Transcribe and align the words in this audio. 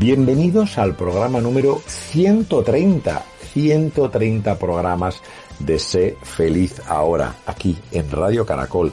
Bienvenidos 0.00 0.78
al 0.78 0.96
programa 0.96 1.42
número 1.42 1.82
130, 1.86 3.22
130 3.52 4.58
programas 4.58 5.20
de 5.58 5.78
Sé 5.78 6.16
Feliz 6.22 6.80
Ahora, 6.88 7.36
aquí 7.44 7.76
en 7.92 8.10
Radio 8.10 8.46
Caracol. 8.46 8.92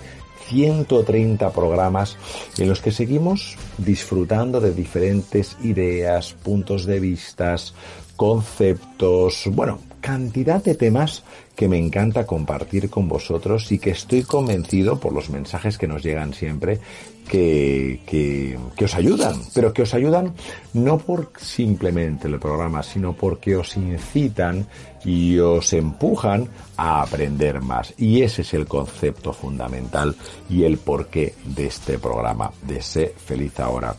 130 0.49 1.51
programas 1.51 2.17
en 2.57 2.67
los 2.67 2.81
que 2.81 2.91
seguimos 2.91 3.55
disfrutando 3.77 4.59
de 4.59 4.73
diferentes 4.73 5.57
ideas, 5.61 6.33
puntos 6.33 6.85
de 6.85 6.99
vistas, 6.99 7.73
conceptos, 8.17 9.43
bueno, 9.53 9.79
cantidad 10.01 10.63
de 10.63 10.75
temas 10.75 11.23
que 11.55 11.67
me 11.67 11.77
encanta 11.77 12.25
compartir 12.25 12.89
con 12.89 13.07
vosotros 13.07 13.71
y 13.71 13.79
que 13.79 13.91
estoy 13.91 14.23
convencido 14.23 14.99
por 14.99 15.13
los 15.13 15.29
mensajes 15.29 15.77
que 15.77 15.87
nos 15.87 16.03
llegan 16.03 16.33
siempre 16.33 16.79
que, 17.27 18.01
que, 18.05 18.57
que, 18.75 18.85
os 18.85 18.95
ayudan, 18.95 19.35
pero 19.53 19.73
que 19.73 19.81
os 19.81 19.93
ayudan 19.93 20.33
no 20.73 20.97
por 20.97 21.31
simplemente 21.37 22.27
el 22.27 22.39
programa, 22.39 22.83
sino 22.83 23.13
porque 23.13 23.55
os 23.55 23.75
incitan 23.75 24.65
y 25.03 25.37
os 25.39 25.73
empujan 25.73 26.47
a 26.77 27.01
aprender 27.01 27.61
más. 27.61 27.93
Y 27.97 28.21
ese 28.21 28.43
es 28.43 28.53
el 28.53 28.65
concepto 28.65 29.33
fundamental 29.33 30.15
y 30.49 30.63
el 30.63 30.77
porqué 30.77 31.35
de 31.43 31.67
este 31.67 31.99
programa, 31.99 32.51
de 32.61 32.81
Sé 32.81 33.13
Feliz 33.17 33.59
Ahora, 33.59 33.95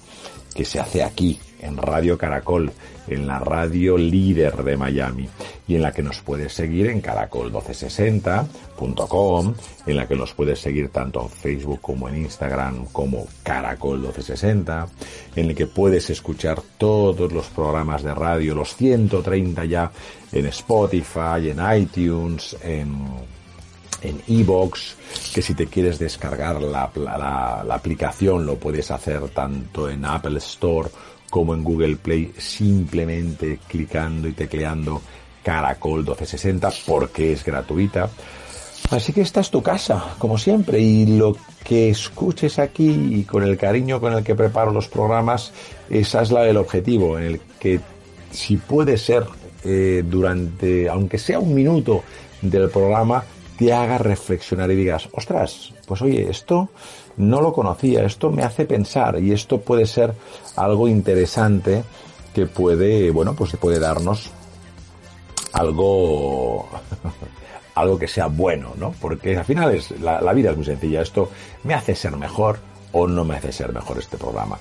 que 0.54 0.64
se 0.64 0.80
hace 0.80 1.02
aquí, 1.02 1.38
en 1.60 1.76
Radio 1.76 2.16
Caracol, 2.16 2.72
en 3.06 3.26
la 3.26 3.38
radio 3.38 3.96
líder 3.96 4.64
de 4.64 4.76
Miami 4.76 5.28
y 5.66 5.76
en 5.76 5.82
la 5.82 5.92
que 5.92 6.02
nos 6.02 6.20
puedes 6.20 6.52
seguir 6.52 6.88
en 6.88 7.00
caracol1260.com, 7.02 9.54
en 9.86 9.96
la 9.96 10.06
que 10.06 10.16
nos 10.16 10.34
puedes 10.34 10.60
seguir 10.60 10.90
tanto 10.90 11.22
en 11.22 11.28
Facebook 11.28 11.80
como 11.80 12.08
en 12.08 12.18
Instagram 12.18 12.86
como 12.92 13.26
caracol1260, 13.44 14.86
en 15.36 15.50
el 15.50 15.54
que 15.54 15.66
puedes 15.66 16.10
escuchar 16.10 16.60
todos 16.76 17.32
los 17.32 17.46
programas 17.46 18.02
de 18.02 18.14
radio, 18.14 18.54
los 18.54 18.76
130 18.76 19.64
ya 19.64 19.90
en 20.32 20.46
Spotify, 20.46 21.50
en 21.50 21.60
iTunes, 21.76 22.56
en 22.62 23.38
en 24.02 24.22
iBox, 24.26 24.96
que 25.34 25.42
si 25.42 25.54
te 25.54 25.66
quieres 25.66 25.98
descargar 25.98 26.62
la, 26.62 26.90
la, 26.94 27.64
la, 27.66 27.74
aplicación 27.74 28.46
lo 28.46 28.56
puedes 28.56 28.90
hacer 28.90 29.28
tanto 29.30 29.90
en 29.90 30.04
Apple 30.04 30.38
Store 30.38 30.88
como 31.30 31.54
en 31.54 31.64
Google 31.64 31.96
Play 31.96 32.32
simplemente 32.38 33.58
clicando 33.68 34.28
y 34.28 34.32
tecleando 34.32 35.02
Caracol 35.42 36.00
1260 36.00 36.70
porque 36.86 37.32
es 37.32 37.44
gratuita. 37.44 38.10
Así 38.90 39.12
que 39.12 39.20
esta 39.20 39.40
es 39.40 39.50
tu 39.50 39.62
casa, 39.62 40.14
como 40.18 40.38
siempre, 40.38 40.80
y 40.80 41.18
lo 41.18 41.36
que 41.62 41.90
escuches 41.90 42.58
aquí 42.58 42.88
y 42.88 43.24
con 43.24 43.42
el 43.42 43.58
cariño 43.58 44.00
con 44.00 44.14
el 44.14 44.24
que 44.24 44.34
preparo 44.34 44.72
los 44.72 44.88
programas, 44.88 45.52
esa 45.90 46.22
es 46.22 46.30
la 46.30 46.42
del 46.42 46.56
objetivo, 46.56 47.18
en 47.18 47.24
el 47.24 47.40
que 47.60 47.80
si 48.30 48.56
puede 48.56 48.96
ser 48.96 49.26
eh, 49.64 50.02
durante, 50.06 50.88
aunque 50.88 51.18
sea 51.18 51.38
un 51.38 51.52
minuto 51.52 52.02
del 52.40 52.70
programa, 52.70 53.24
te 53.58 53.72
haga 53.72 53.98
reflexionar 53.98 54.70
y 54.70 54.76
digas, 54.76 55.08
ostras, 55.12 55.74
pues 55.86 56.00
oye, 56.00 56.30
esto 56.30 56.70
no 57.16 57.42
lo 57.42 57.52
conocía, 57.52 58.04
esto 58.04 58.30
me 58.30 58.44
hace 58.44 58.64
pensar 58.64 59.20
y 59.20 59.32
esto 59.32 59.60
puede 59.60 59.86
ser 59.86 60.14
algo 60.62 60.88
interesante 60.88 61.84
que 62.34 62.46
puede, 62.46 63.10
bueno, 63.10 63.34
pues 63.34 63.56
puede 63.56 63.78
darnos 63.78 64.30
algo, 65.52 66.68
algo 67.74 67.98
que 67.98 68.08
sea 68.08 68.26
bueno, 68.26 68.72
¿no? 68.76 68.94
Porque 69.00 69.36
al 69.36 69.44
final 69.44 69.74
es, 69.74 69.90
la, 70.00 70.20
la 70.20 70.32
vida 70.32 70.50
es 70.50 70.56
muy 70.56 70.66
sencilla, 70.66 71.02
esto 71.02 71.30
me 71.64 71.74
hace 71.74 71.94
ser 71.94 72.16
mejor 72.16 72.58
o 72.92 73.06
no 73.06 73.24
me 73.24 73.36
hace 73.36 73.52
ser 73.52 73.72
mejor 73.72 73.98
este 73.98 74.16
programa 74.16 74.58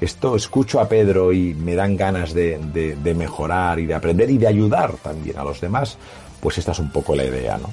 esto 0.00 0.36
escucho 0.36 0.80
a 0.80 0.88
Pedro 0.88 1.32
y 1.32 1.54
me 1.54 1.74
dan 1.74 1.96
ganas 1.96 2.32
de, 2.32 2.58
de, 2.72 2.94
de, 2.96 3.14
mejorar 3.14 3.80
y 3.80 3.86
de 3.86 3.94
aprender 3.94 4.30
y 4.30 4.38
de 4.38 4.46
ayudar 4.46 4.92
también 5.02 5.38
a 5.38 5.44
los 5.44 5.60
demás, 5.60 5.98
pues 6.40 6.58
esta 6.58 6.72
es 6.72 6.78
un 6.78 6.90
poco 6.90 7.16
la 7.16 7.24
idea, 7.24 7.58
¿no? 7.58 7.70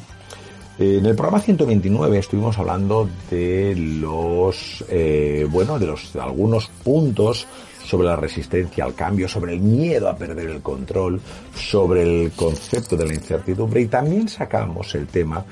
En 0.78 1.06
el 1.06 1.16
programa 1.16 1.40
129 1.40 2.18
estuvimos 2.18 2.58
hablando 2.58 3.10
de 3.32 3.74
los, 3.78 4.84
eh, 4.90 5.48
bueno, 5.50 5.80
de 5.80 5.86
los 5.86 6.14
algunos 6.18 6.68
puntos 6.68 7.48
sobre 7.86 8.08
la 8.08 8.18
resistencia 8.18 8.84
al 8.84 8.94
cambio, 8.94 9.30
sobre 9.30 9.54
el 9.54 9.62
miedo 9.62 10.10
a 10.10 10.18
perder 10.18 10.50
el 10.50 10.62
control, 10.62 11.22
sobre 11.56 12.04
el 12.04 12.32
concepto 12.34 12.98
de 12.98 13.06
la 13.06 13.14
incertidumbre 13.14 13.82
y 13.82 13.88
también 13.88 14.28
sacamos 14.28 14.94
el 14.96 15.08
tema 15.08 15.46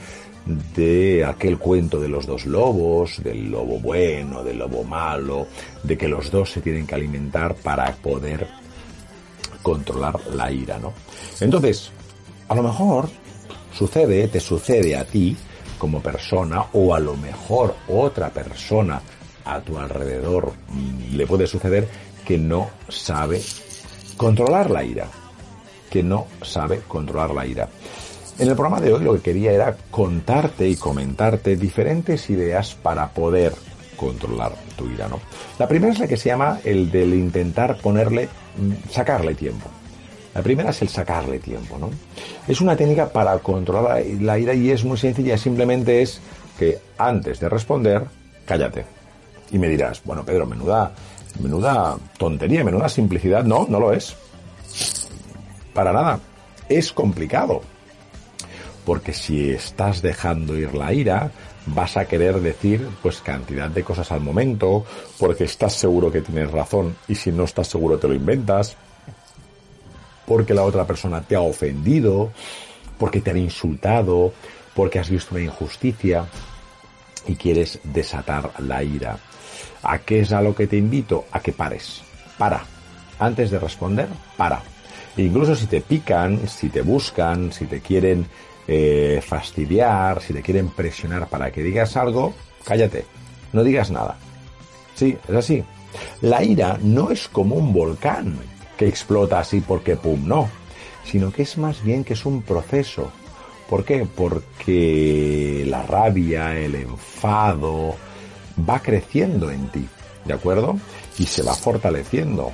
de 0.76 1.24
aquel 1.24 1.58
cuento 1.58 2.02
de 2.02 2.10
los 2.10 2.26
dos 2.26 2.46
lobos, 2.46 3.24
del 3.24 3.50
lobo 3.50 3.80
bueno, 3.80 4.44
del 4.44 4.58
lobo 4.60 4.84
malo, 4.84 5.48
de 5.84 5.98
que 5.98 6.10
los 6.10 6.32
dos 6.32 6.52
se 6.52 6.60
tienen 6.60 6.86
que 6.86 6.96
alimentar 6.96 7.56
para 7.56 7.96
poder 7.96 8.46
controlar 9.62 10.20
la 10.34 10.52
ira, 10.52 10.78
¿no? 10.80 10.92
Entonces, 11.40 11.92
a 12.50 12.56
lo 12.56 12.64
mejor 12.64 13.08
sucede, 13.74 14.28
te 14.28 14.40
sucede 14.40 14.96
a 14.96 15.06
ti 15.06 15.36
como 15.78 16.02
persona 16.02 16.66
o 16.74 16.96
a 16.96 17.00
lo 17.00 17.16
mejor 17.18 17.76
otra 17.88 18.30
persona 18.30 19.02
a 19.46 19.60
tu 19.60 19.78
alrededor 19.78 20.54
mm, 20.70 21.16
le 21.16 21.28
puede 21.28 21.48
suceder 21.48 21.88
que 22.26 22.38
no 22.38 22.70
sabe 22.88 23.42
controlar 24.16 24.70
la 24.72 24.84
ira, 24.84 25.08
que 25.90 26.04
no 26.04 26.28
sabe 26.42 26.82
controlar 26.88 27.32
la 27.32 27.46
ira. 27.46 27.70
En 28.40 28.48
el 28.48 28.56
programa 28.56 28.82
de 28.82 28.94
hoy 28.94 29.04
lo 29.04 29.14
que 29.16 29.22
quería 29.22 29.52
era 29.52 29.76
contarte 29.92 30.68
y 30.68 30.76
comentarte 30.76 31.56
diferentes 31.56 32.30
ideas 32.30 32.76
para 32.76 33.10
poder 33.10 33.54
controlar 33.96 34.54
tu 34.76 34.90
ira, 34.90 35.08
¿no? 35.08 35.20
La 35.60 35.68
primera 35.68 35.94
es 35.94 36.00
la 36.00 36.08
que 36.08 36.18
se 36.18 36.30
llama 36.30 36.60
el 36.64 36.90
del 36.90 37.14
intentar 37.14 37.78
ponerle, 37.78 38.28
mm, 38.58 38.90
sacarle 38.90 39.36
tiempo. 39.36 39.70
La 40.34 40.42
primera 40.42 40.72
es 40.72 40.82
el 40.82 40.90
sacarle 40.90 41.40
tiempo, 41.40 41.78
¿no? 41.78 41.92
Es 42.48 42.60
una 42.60 42.76
técnica 42.76 43.10
para 43.10 43.38
controlar 43.40 44.04
la 44.20 44.40
ira 44.40 44.54
y 44.54 44.72
es 44.72 44.84
muy 44.84 44.98
sencilla, 44.98 45.38
simplemente 45.38 46.02
es 46.02 46.20
que 46.58 46.80
antes 46.98 47.40
de 47.40 47.50
responder, 47.50 48.04
cállate. 48.46 48.86
Y 49.52 49.60
me 49.60 49.70
dirás, 49.70 50.02
bueno, 50.04 50.26
Pedro, 50.26 50.48
menuda, 50.48 50.92
menuda 51.40 51.98
tontería, 52.18 52.64
menuda 52.64 52.90
simplicidad. 52.90 53.44
No, 53.44 53.68
no 53.70 53.80
lo 53.80 53.94
es. 53.94 54.16
Para 55.74 55.94
nada. 55.94 56.20
Es 56.68 56.92
complicado. 56.92 57.62
Porque 58.86 59.14
si 59.14 59.52
estás 59.52 60.02
dejando 60.02 60.58
ir 60.58 60.74
la 60.74 60.92
ira, 60.92 61.32
vas 61.68 61.96
a 61.96 62.06
querer 62.06 62.42
decir 62.42 62.88
pues 63.02 63.22
cantidad 63.22 63.70
de 63.70 63.84
cosas 63.84 64.12
al 64.12 64.22
momento, 64.22 64.84
porque 65.20 65.46
estás 65.46 65.74
seguro 65.74 66.12
que 66.12 66.22
tienes 66.22 66.52
razón 66.52 66.96
y 67.08 67.16
si 67.16 67.32
no 67.32 67.44
estás 67.44 67.68
seguro 67.68 67.98
te 67.98 68.08
lo 68.08 68.16
inventas 68.16 68.76
porque 70.26 70.54
la 70.54 70.64
otra 70.64 70.86
persona 70.86 71.22
te 71.22 71.36
ha 71.36 71.42
ofendido, 71.42 72.32
porque 72.98 73.22
te 73.22 73.32
han 73.32 73.38
insultado, 73.38 74.34
porque 74.74 75.00
has 75.00 75.10
visto 75.10 75.36
una 75.36 75.44
injusticia 75.44 76.26
y 77.28 77.36
quieres 77.36 77.80
desatar 77.84 78.52
la 78.60 78.84
ira. 78.84 79.18
¿A 79.84 80.00
qué 80.00 80.22
es 80.22 80.32
a 80.32 80.42
lo 80.42 80.56
que 80.56 80.68
te 80.68 80.78
invito? 80.78 81.26
A 81.32 81.40
que 81.40 81.52
pares. 81.52 82.02
Para. 82.38 82.64
Antes 83.20 83.52
de 83.52 83.60
responder, 83.60 84.08
para. 84.38 84.62
incluso 85.18 85.56
si 85.56 85.68
te 85.68 85.82
pican, 85.82 86.48
si 86.48 86.70
te 86.70 86.82
buscan, 86.82 87.52
si 87.52 87.66
te 87.66 87.80
quieren 87.80 88.26
eh, 88.68 89.22
fastidiar, 89.26 90.22
si 90.22 90.34
te 90.34 90.42
quieren 90.42 90.70
presionar 90.70 91.28
para 91.28 91.52
que 91.52 91.62
digas 91.62 91.96
algo, 91.96 92.34
cállate. 92.66 93.06
No 93.52 93.64
digas 93.64 93.92
nada. 93.92 94.18
Sí, 94.96 95.18
es 95.28 95.36
así. 95.36 95.64
La 96.22 96.44
ira 96.44 96.80
no 96.82 97.12
es 97.12 97.28
como 97.28 97.56
un 97.56 97.72
volcán 97.72 98.38
que 98.78 98.88
explota 98.88 99.40
así 99.40 99.62
porque 99.62 99.96
pum, 99.96 100.28
no. 100.28 100.50
Sino 101.06 101.32
que 101.32 101.44
es 101.44 101.58
más 101.58 101.84
bien 101.84 102.04
que 102.04 102.14
es 102.14 102.26
un 102.26 102.42
proceso. 102.42 103.12
¿Por 103.70 103.84
qué? 103.86 104.06
Porque 104.16 105.64
la 105.68 105.84
rabia, 105.84 106.58
el 106.58 106.76
enfado, 106.76 107.96
va 108.70 108.80
creciendo 108.80 109.50
en 109.52 109.68
ti, 109.70 109.88
¿de 110.26 110.34
acuerdo? 110.34 110.78
Y 111.18 111.26
se 111.26 111.44
va 111.44 111.54
fortaleciendo, 111.54 112.52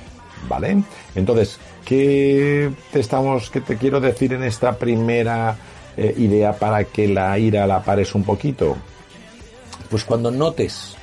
¿vale? 0.48 0.82
Entonces, 1.14 1.58
¿qué 1.84 2.70
te 2.92 3.00
estamos, 3.00 3.50
qué 3.50 3.60
te 3.60 3.76
quiero 3.76 4.00
decir 4.00 4.32
en 4.32 4.44
esta 4.44 4.78
primera 4.78 5.56
eh, 5.96 6.14
idea 6.16 6.54
para 6.54 6.84
que 6.84 7.08
la 7.08 7.38
ira 7.38 7.66
la 7.66 7.82
pares 7.82 8.14
un 8.14 8.24
poquito? 8.24 8.76
Pues 9.90 10.04
cuando 10.04 10.30
notes, 10.30 10.94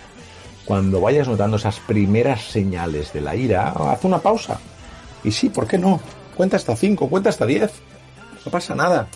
cuando 0.66 1.02
vayas 1.02 1.28
notando 1.28 1.58
esas 1.58 1.80
primeras 1.80 2.42
señales 2.42 3.14
de 3.14 3.22
la 3.22 3.36
ira, 3.36 3.70
haz 3.70 4.04
una 4.04 4.20
pausa. 4.20 4.60
Y 5.28 5.32
sí, 5.32 5.50
¿por 5.50 5.68
qué 5.68 5.78
no? 5.78 6.00
Cuenta 6.38 6.56
hasta 6.56 6.74
cinco, 6.74 7.10
cuenta 7.10 7.28
hasta 7.28 7.46
diez. 7.46 7.70
No 8.46 8.50
pasa 8.50 8.74
nada. 8.74 9.10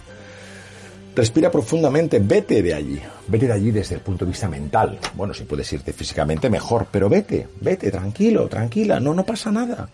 Respira 1.15 1.49
profundamente, 1.49 2.19
vete 2.19 2.61
de 2.61 2.73
allí, 2.73 3.01
vete 3.27 3.47
de 3.47 3.53
allí 3.53 3.71
desde 3.71 3.95
el 3.95 4.01
punto 4.01 4.25
de 4.25 4.31
vista 4.31 4.49
mental. 4.49 4.99
Bueno, 5.15 5.33
si 5.33 5.45
puedes 5.45 5.71
irte 5.71 5.93
físicamente 5.93 6.49
mejor, 6.49 6.87
pero 6.91 7.07
vete, 7.07 7.47
vete, 7.61 7.91
tranquilo, 7.91 8.49
tranquila, 8.49 8.99
no, 8.99 9.13
no 9.13 9.25
pasa 9.25 9.53
nada. 9.53 9.87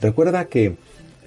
Recuerda 0.00 0.44
que, 0.44 0.76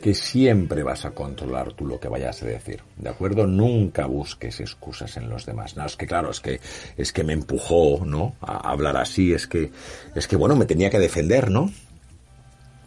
que 0.02 0.14
siempre 0.14 0.82
vas 0.82 1.04
a 1.04 1.12
controlar 1.12 1.74
tú 1.74 1.86
lo 1.86 2.00
que 2.00 2.08
vayas 2.08 2.42
a 2.42 2.46
decir, 2.46 2.82
¿de 2.96 3.10
acuerdo? 3.10 3.48
Nunca 3.48 4.06
busques 4.06 4.62
excusas 4.62 5.18
en 5.18 5.30
los 5.30 5.46
demás. 5.46 5.76
No, 5.76 5.86
es 5.86 5.98
que 5.98 6.08
claro, 6.08 6.32
es 6.32 6.40
que, 6.40 6.62
es 6.96 7.12
que 7.12 7.26
me 7.26 7.34
empujó, 7.34 8.06
¿no? 8.06 8.36
A 8.40 8.72
hablar 8.72 8.96
así, 8.96 9.34
es 9.34 9.46
que, 9.46 9.72
es 10.16 10.26
que 10.26 10.38
bueno, 10.38 10.56
me 10.56 10.66
tenía 10.66 10.90
que 10.90 11.00
defender, 11.00 11.52
¿no? 11.52 11.70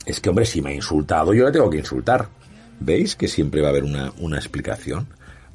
Es 0.06 0.20
que, 0.20 0.28
hombre, 0.28 0.46
si 0.46 0.62
me 0.62 0.70
ha 0.70 0.74
insultado, 0.74 1.34
yo 1.34 1.44
le 1.44 1.52
tengo 1.52 1.70
que 1.70 1.78
insultar. 1.78 2.28
¿Veis 2.80 3.14
que 3.16 3.28
siempre 3.28 3.60
va 3.60 3.68
a 3.68 3.70
haber 3.70 3.84
una, 3.84 4.12
una 4.18 4.38
explicación? 4.38 5.06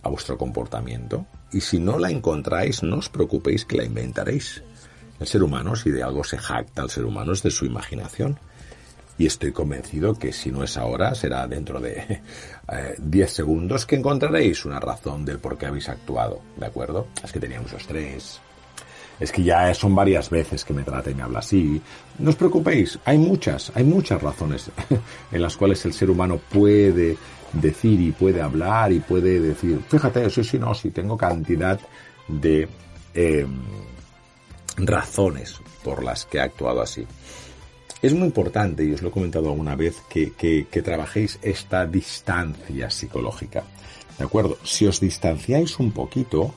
a 0.06 0.10
vuestro 0.10 0.38
comportamiento 0.38 1.26
y 1.52 1.62
si 1.62 1.80
no 1.80 1.98
la 1.98 2.12
encontráis 2.12 2.84
no 2.84 2.98
os 2.98 3.10
preocupéis 3.10 3.66
que 3.66 3.78
la 3.78 3.84
inventaréis. 3.84 4.64
El 5.20 5.28
ser 5.28 5.42
humano, 5.42 5.76
si 5.76 5.90
de 5.90 6.04
algo 6.04 6.24
se 6.24 6.38
jacta 6.38 6.84
el 6.84 6.90
ser 6.90 7.06
humano, 7.06 7.34
es 7.34 7.42
de 7.42 7.50
su 7.50 7.66
imaginación. 7.66 8.38
Y 9.18 9.26
estoy 9.26 9.54
convencido 9.54 10.14
que 10.14 10.34
si 10.34 10.52
no 10.52 10.64
es 10.64 10.78
ahora, 10.78 11.16
será 11.16 11.48
dentro 11.48 11.80
de 11.80 12.22
10 13.00 13.30
eh, 13.30 13.34
segundos 13.34 13.86
que 13.86 13.96
encontraréis 13.96 14.66
una 14.66 14.80
razón 14.80 15.24
del 15.24 15.40
por 15.40 15.58
qué 15.58 15.68
habéis 15.68 15.88
actuado. 15.88 16.42
¿De 16.58 16.66
acuerdo? 16.66 17.08
Es 17.24 17.32
que 17.32 17.40
tenía 17.40 17.62
mucho 17.62 17.78
estrés. 17.78 18.42
Es 19.20 19.32
que 19.32 19.44
ya 19.44 19.74
son 19.74 19.96
varias 19.96 20.30
veces 20.30 20.66
que 20.66 20.74
me 20.74 20.84
me 20.84 21.22
habla 21.22 21.40
así. 21.40 21.82
No 22.20 22.30
os 22.30 22.36
preocupéis, 22.36 23.00
hay 23.06 23.18
muchas, 23.18 23.72
hay 23.76 23.84
muchas 23.84 24.22
razones 24.22 24.70
en 25.32 25.42
las 25.42 25.56
cuales 25.56 25.86
el 25.86 25.94
ser 25.94 26.10
humano 26.10 26.40
puede 26.50 27.18
decir 27.54 28.00
y 28.02 28.12
puede 28.12 28.42
hablar 28.42 28.92
y 28.92 29.00
puede 29.00 29.40
decir, 29.40 29.80
fíjate, 29.88 30.30
sí, 30.30 30.44
sí, 30.44 30.60
no, 30.60 30.74
sí, 30.74 30.92
tengo 30.92 31.18
cantidad 31.18 31.80
de 32.28 32.68
em, 33.14 33.62
razones 34.78 35.60
por 35.84 36.04
las 36.04 36.26
que 36.26 36.38
he 36.38 36.42
actuado 36.42 36.82
así. 36.82 37.06
Es 38.02 38.14
muy 38.14 38.28
importante, 38.28 38.84
y 38.84 38.94
os 38.94 39.02
lo 39.02 39.08
he 39.08 39.12
comentado 39.12 39.50
alguna 39.50 39.76
vez, 39.76 40.02
que, 40.10 40.34
que 40.34 40.82
trabajéis 40.82 41.40
esta 41.42 41.86
distancia 41.86 42.90
psicológica. 42.90 43.64
¿De 44.18 44.26
acuerdo? 44.26 44.58
Si 44.64 44.86
os 44.86 45.00
distanciáis 45.00 45.80
un 45.80 45.92
poquito, 45.92 46.54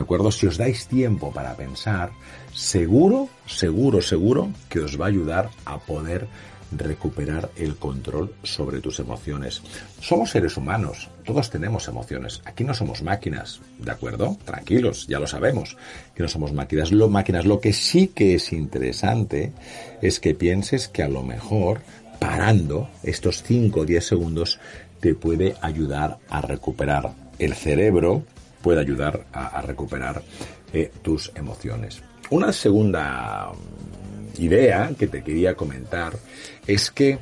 ¿de 0.00 0.04
acuerdo? 0.04 0.32
Si 0.32 0.46
os 0.46 0.56
dais 0.56 0.88
tiempo 0.88 1.28
para 1.30 1.52
pensar, 1.60 2.08
seguro, 2.56 3.28
seguro, 3.44 4.00
seguro 4.00 4.48
que 4.70 4.80
os 4.80 4.98
va 4.98 5.04
a 5.04 5.08
ayudar 5.12 5.50
a 5.66 5.76
poder 5.76 6.26
recuperar 6.72 7.50
el 7.54 7.76
control 7.76 8.32
sobre 8.42 8.80
tus 8.80 8.98
emociones. 8.98 9.60
Somos 10.00 10.30
seres 10.30 10.56
humanos, 10.56 11.10
todos 11.26 11.50
tenemos 11.50 11.86
emociones. 11.86 12.40
Aquí 12.46 12.64
no 12.64 12.72
somos 12.72 13.02
máquinas, 13.02 13.60
¿de 13.78 13.90
acuerdo? 13.90 14.38
Tranquilos, 14.46 15.06
ya 15.06 15.18
lo 15.18 15.26
sabemos, 15.26 15.76
que 16.14 16.22
no 16.22 16.30
somos 16.30 16.54
máquinas. 16.54 16.92
Lo, 16.92 17.10
máquinas. 17.10 17.44
lo 17.44 17.60
que 17.60 17.74
sí 17.74 18.06
que 18.06 18.36
es 18.36 18.54
interesante 18.54 19.52
es 20.00 20.18
que 20.18 20.34
pienses 20.34 20.88
que 20.88 21.02
a 21.02 21.08
lo 21.08 21.22
mejor 21.22 21.82
parando 22.18 22.88
estos 23.02 23.42
5 23.42 23.80
o 23.80 23.84
10 23.84 24.02
segundos 24.02 24.58
te 25.00 25.14
puede 25.14 25.56
ayudar 25.60 26.16
a 26.30 26.40
recuperar 26.40 27.12
el 27.38 27.52
cerebro, 27.52 28.24
puede 28.62 28.80
ayudar 28.80 29.26
a, 29.32 29.60
recuperar 29.62 30.22
eh, 30.72 30.90
tus 31.02 31.32
emociones. 31.34 32.02
Una 32.30 32.52
segunda 32.52 33.52
idea 34.38 34.90
que 34.98 35.06
te 35.06 35.22
quería 35.22 35.54
comentar 35.54 36.12
es 36.66 36.90
que 36.90 37.18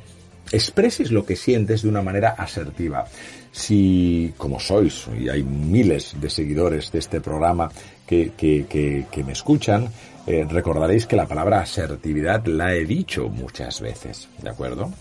expreses 0.51 1.11
lo 1.11 1.25
que 1.25 1.35
sientes 1.35 1.83
de 1.83 1.89
una 1.89 2.01
manera 2.01 2.29
asertiva. 2.37 3.05
Si, 3.51 4.33
como 4.37 4.59
sois, 4.59 5.07
y 5.19 5.27
hay 5.27 5.41
miles 5.43 6.15
de 6.19 6.29
seguidores 6.29 6.91
de 6.91 6.99
este 6.99 7.19
programa 7.19 7.71
que, 8.05 8.31
que, 8.37 9.23
me 9.23 9.33
escuchan, 9.33 9.89
eh, 10.27 10.45
recordaréis 10.47 11.07
que 11.07 11.15
la 11.15 11.27
palabra 11.27 11.61
asertividad 11.61 12.45
la 12.45 12.75
he 12.75 12.85
dicho 12.85 13.27
muchas 13.29 13.81
veces, 13.81 14.29
¿de 14.41 14.49
acuerdo? 14.49 14.91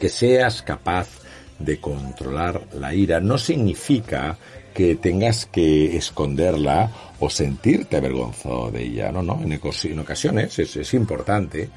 Que 0.00 0.08
seas 0.08 0.62
capaz 0.62 1.08
de 1.58 1.80
controlar 1.80 2.62
la 2.74 2.94
ira 2.94 3.20
no 3.20 3.38
significa 3.38 4.36
que 4.76 4.96
tengas 4.96 5.46
que 5.46 5.96
esconderla 5.96 6.90
o 7.18 7.30
sentirte 7.30 7.96
avergonzado 7.96 8.70
de 8.70 8.82
ella. 8.82 9.10
No, 9.10 9.22
no, 9.22 9.40
en, 9.42 9.98
ocasiones 9.98 10.58
es, 10.58 10.76
es 10.76 10.92
importante 10.92 11.70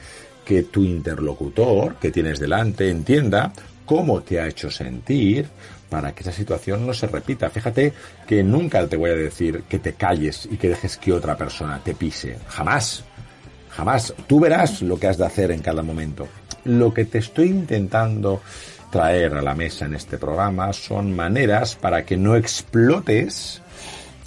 que 0.44 0.64
tu 0.64 0.84
interlocutor 0.84 1.96
que 1.96 2.12
tienes 2.12 2.40
delante 2.40 2.90
entienda 2.90 3.54
cómo 3.86 4.22
te 4.22 4.42
ha 4.42 4.48
hecho 4.48 4.70
sentir 4.70 5.48
para 5.90 6.14
que 6.14 6.24
esa 6.24 6.34
situación 6.34 6.86
no 6.86 6.94
se 6.94 7.08
repita. 7.08 7.50
Fíjate 7.50 7.94
que 8.28 8.44
nunca 8.44 8.86
te 8.86 8.98
voy 8.98 9.12
a 9.12 9.16
decir 9.16 9.64
que 9.70 9.80
te 9.80 9.94
calles 9.94 10.50
y 10.52 10.58
que 10.58 10.68
dejes 10.68 10.98
que 10.98 11.14
otra 11.14 11.38
persona 11.38 11.82
te 11.82 11.96
pise. 11.96 12.38
Jamás. 12.50 13.06
Jamás. 13.70 14.14
Tú 14.28 14.42
verás 14.42 14.82
lo 14.82 15.00
que 15.00 15.08
has 15.08 15.18
de 15.18 15.26
hacer 15.26 15.52
en 15.52 15.62
cada 15.62 15.84
momento. 15.84 16.28
Lo 16.66 16.94
que 16.94 17.06
te 17.06 17.20
estoy 17.20 17.48
intentando 17.48 18.42
traer 18.90 19.36
a 19.36 19.42
la 19.42 19.56
mesa 19.56 19.86
en 19.86 19.94
este 19.94 20.18
programa 20.18 20.74
son 20.74 21.16
maneras 21.16 21.76
para 21.76 22.06
que 22.06 22.18
no 22.18 22.36
explotes 22.36 23.62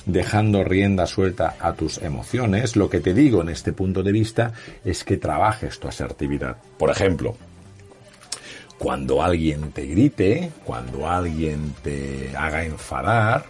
dejando 0.07 0.64
rienda 0.64 1.07
suelta 1.07 1.57
a 1.61 1.75
tus 1.75 1.99
emociones. 1.99 2.76
Lo 2.76 2.88
que 2.88 3.00
te 3.00 3.14
digo 3.14 3.42
en 3.42 3.49
este 3.49 3.73
punto 3.73 4.02
de 4.02 4.12
vista 4.12 4.52
es 4.85 5.04
que 5.04 5.16
trabajes 5.16 5.78
tu 5.78 5.88
asertividad. 5.88 6.57
Por 6.78 6.90
ejemplo, 6.90 7.37
cuando 8.78 9.23
alguien 9.23 9.71
te 9.73 9.87
grite, 9.87 10.50
cuando 10.64 11.09
alguien 11.09 11.75
te 11.83 12.33
haga 12.37 12.64
enfadar, 12.64 13.47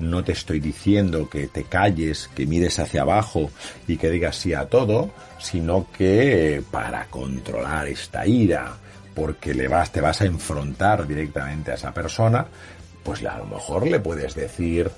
no 0.00 0.24
te 0.24 0.32
estoy 0.32 0.58
diciendo 0.58 1.28
que 1.30 1.46
te 1.46 1.64
calles, 1.64 2.28
que 2.34 2.46
mires 2.46 2.80
hacia 2.80 3.02
abajo 3.02 3.50
y 3.86 3.96
que 3.96 4.10
digas 4.10 4.36
sí 4.36 4.52
a 4.52 4.66
todo, 4.66 5.10
sino 5.38 5.86
que 5.96 6.62
para 6.70 7.06
controlar 7.06 7.86
esta 7.86 8.26
ira, 8.26 8.76
porque 9.14 9.54
le 9.54 9.68
vas, 9.68 9.92
te 9.92 10.00
vas 10.00 10.20
a 10.20 10.26
enfrentar 10.26 11.06
directamente 11.06 11.70
a 11.70 11.74
esa 11.74 11.92
persona, 11.92 12.46
pues 13.02 13.24
a 13.24 13.38
lo 13.38 13.46
mejor 13.46 13.86
le 13.86 14.00
puedes 14.00 14.34
decir 14.34 14.90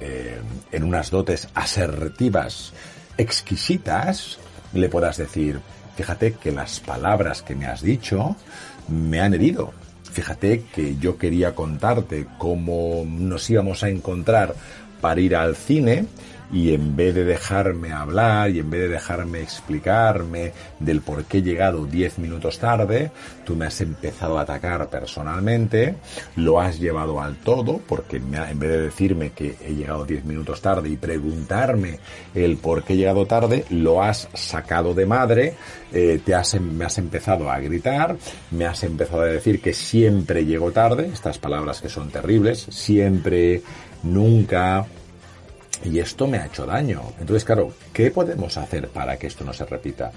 eh, 0.00 0.40
en 0.72 0.84
unas 0.84 1.10
dotes 1.10 1.48
asertivas 1.54 2.72
exquisitas, 3.16 4.38
le 4.72 4.88
puedas 4.88 5.16
decir, 5.16 5.60
fíjate 5.96 6.34
que 6.34 6.52
las 6.52 6.80
palabras 6.80 7.42
que 7.42 7.54
me 7.54 7.66
has 7.66 7.82
dicho 7.82 8.36
me 8.88 9.20
han 9.20 9.34
herido. 9.34 9.72
Fíjate 10.10 10.64
que 10.74 10.96
yo 10.96 11.16
quería 11.16 11.54
contarte 11.54 12.26
cómo 12.36 13.04
nos 13.06 13.48
íbamos 13.48 13.82
a 13.82 13.88
encontrar 13.88 14.54
para 15.00 15.20
ir 15.20 15.34
al 15.34 15.56
cine 15.56 16.06
y 16.52 16.74
en 16.74 16.94
vez 16.94 17.14
de 17.14 17.24
dejarme 17.24 17.92
hablar 17.92 18.50
y 18.50 18.58
en 18.58 18.70
vez 18.70 18.82
de 18.82 18.88
dejarme 18.88 19.40
explicarme 19.40 20.52
del 20.78 21.00
por 21.00 21.24
qué 21.24 21.38
he 21.38 21.42
llegado 21.42 21.86
10 21.86 22.18
minutos 22.18 22.58
tarde, 22.58 23.10
tú 23.44 23.56
me 23.56 23.66
has 23.66 23.80
empezado 23.80 24.38
a 24.38 24.42
atacar 24.42 24.88
personalmente, 24.90 25.96
lo 26.36 26.60
has 26.60 26.78
llevado 26.78 27.20
al 27.20 27.36
todo, 27.36 27.80
porque 27.88 28.16
en 28.16 28.58
vez 28.58 28.70
de 28.70 28.80
decirme 28.82 29.30
que 29.30 29.56
he 29.66 29.74
llegado 29.74 30.04
10 30.04 30.24
minutos 30.24 30.60
tarde 30.60 30.90
y 30.90 30.96
preguntarme 30.96 31.98
el 32.34 32.58
por 32.58 32.84
qué 32.84 32.92
he 32.92 32.96
llegado 32.96 33.26
tarde, 33.26 33.64
lo 33.70 34.02
has 34.02 34.28
sacado 34.34 34.92
de 34.92 35.06
madre, 35.06 35.54
eh, 35.92 36.20
te 36.24 36.34
has, 36.34 36.54
em, 36.54 36.76
me 36.76 36.84
has 36.84 36.98
empezado 36.98 37.50
a 37.50 37.58
gritar, 37.60 38.16
me 38.50 38.66
has 38.66 38.82
empezado 38.84 39.22
a 39.22 39.26
decir 39.26 39.60
que 39.62 39.72
siempre 39.72 40.44
llego 40.44 40.70
tarde, 40.70 41.10
estas 41.12 41.38
palabras 41.38 41.80
que 41.80 41.88
son 41.88 42.10
terribles, 42.10 42.66
siempre, 42.70 43.62
nunca, 44.02 44.86
y 45.84 45.98
esto 45.98 46.26
me 46.26 46.38
ha 46.38 46.46
hecho 46.46 46.66
daño. 46.66 47.02
Entonces, 47.18 47.44
claro, 47.44 47.72
¿qué 47.92 48.10
podemos 48.10 48.56
hacer 48.56 48.88
para 48.88 49.16
que 49.16 49.26
esto 49.26 49.44
no 49.44 49.52
se 49.52 49.64
repita? 49.64 50.12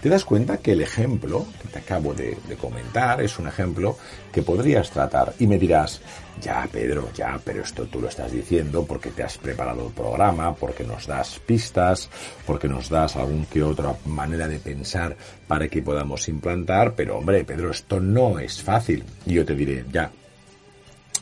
Te 0.00 0.08
das 0.08 0.24
cuenta 0.24 0.58
que 0.58 0.72
el 0.72 0.82
ejemplo 0.82 1.46
que 1.62 1.68
te 1.68 1.78
acabo 1.78 2.14
de, 2.14 2.36
comentar 2.60 3.20
es 3.22 3.38
un 3.38 3.48
ejemplo 3.48 3.96
que 4.32 4.42
podrías 4.42 4.90
tratar. 4.90 5.34
Y 5.38 5.46
me 5.46 5.58
dirás, 5.58 6.00
ya 6.40 6.68
Pedro, 6.70 7.10
ya, 7.14 7.38
pero 7.44 7.62
esto 7.62 7.86
tú 7.86 8.00
lo 8.00 8.08
estás 8.08 8.32
diciendo 8.32 8.84
porque 8.86 9.10
te 9.10 9.22
has 9.22 9.38
preparado 9.38 9.86
el 9.86 9.92
programa, 9.92 10.54
porque 10.54 10.84
nos 10.84 11.06
das 11.06 11.38
pistas, 11.38 12.08
porque 12.46 12.68
nos 12.68 12.88
das 12.88 13.16
algún 13.16 13.46
que 13.46 13.62
otra 13.62 13.94
manera 14.06 14.48
de 14.48 14.58
pensar 14.58 15.16
para 15.46 15.68
que 15.68 15.82
podamos 15.82 16.28
implantar. 16.28 16.94
Pero 16.94 17.18
hombre, 17.18 17.44
Pedro, 17.44 17.70
esto 17.70 18.00
no 18.00 18.38
es 18.38 18.62
fácil. 18.62 19.04
Y 19.24 19.34
yo 19.34 19.44
te 19.44 19.54
diré, 19.54 19.84
ya, 19.90 20.10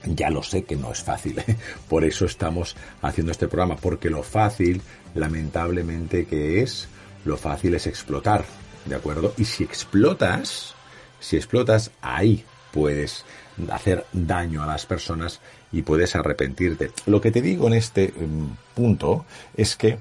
ya 0.07 0.31
lo 0.31 0.43
sé 0.43 0.65
que 0.65 0.77
no 0.77 0.93
es 0.93 1.03
fácil, 1.03 1.39
¿eh? 1.39 1.57
por 1.89 2.05
eso 2.05 2.27
estamos 2.27 2.77
haciendo 3.03 3.33
este 3.33 3.49
programa, 3.49 3.77
porque 3.77 4.11
lo 4.11 4.23
fácil, 4.23 4.83
lamentablemente 5.15 6.27
que 6.27 6.63
es, 6.63 6.89
lo 7.25 7.37
fácil 7.37 7.75
es 7.75 7.87
explotar, 7.87 8.45
¿de 8.85 8.95
acuerdo? 8.95 9.35
Y 9.39 9.45
si 9.45 9.65
explotas, 9.65 10.75
si 11.21 11.37
explotas, 11.37 11.91
ahí 12.03 12.45
puedes 12.73 13.25
hacer 13.71 14.05
daño 14.13 14.63
a 14.63 14.67
las 14.67 14.85
personas 14.85 15.41
y 15.73 15.83
puedes 15.83 16.15
arrepentirte. 16.17 16.91
Lo 17.07 17.21
que 17.21 17.31
te 17.31 17.41
digo 17.41 17.67
en 17.69 17.75
este 17.75 18.13
em, 18.17 18.49
punto 18.75 19.25
es 19.57 19.77
que 19.77 19.99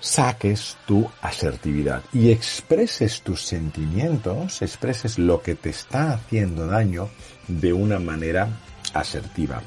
saques 0.00 0.76
tu 0.86 1.10
asertividad 1.22 2.02
y 2.12 2.30
expreses 2.30 3.22
tus 3.22 3.42
sentimientos, 3.42 4.60
expreses 4.60 5.18
lo 5.18 5.40
que 5.40 5.54
te 5.54 5.70
está 5.70 6.12
haciendo 6.12 6.66
daño 6.66 7.08
de 7.48 7.72
una 7.72 7.98
manera 7.98 8.48
asertiva. 8.94 9.62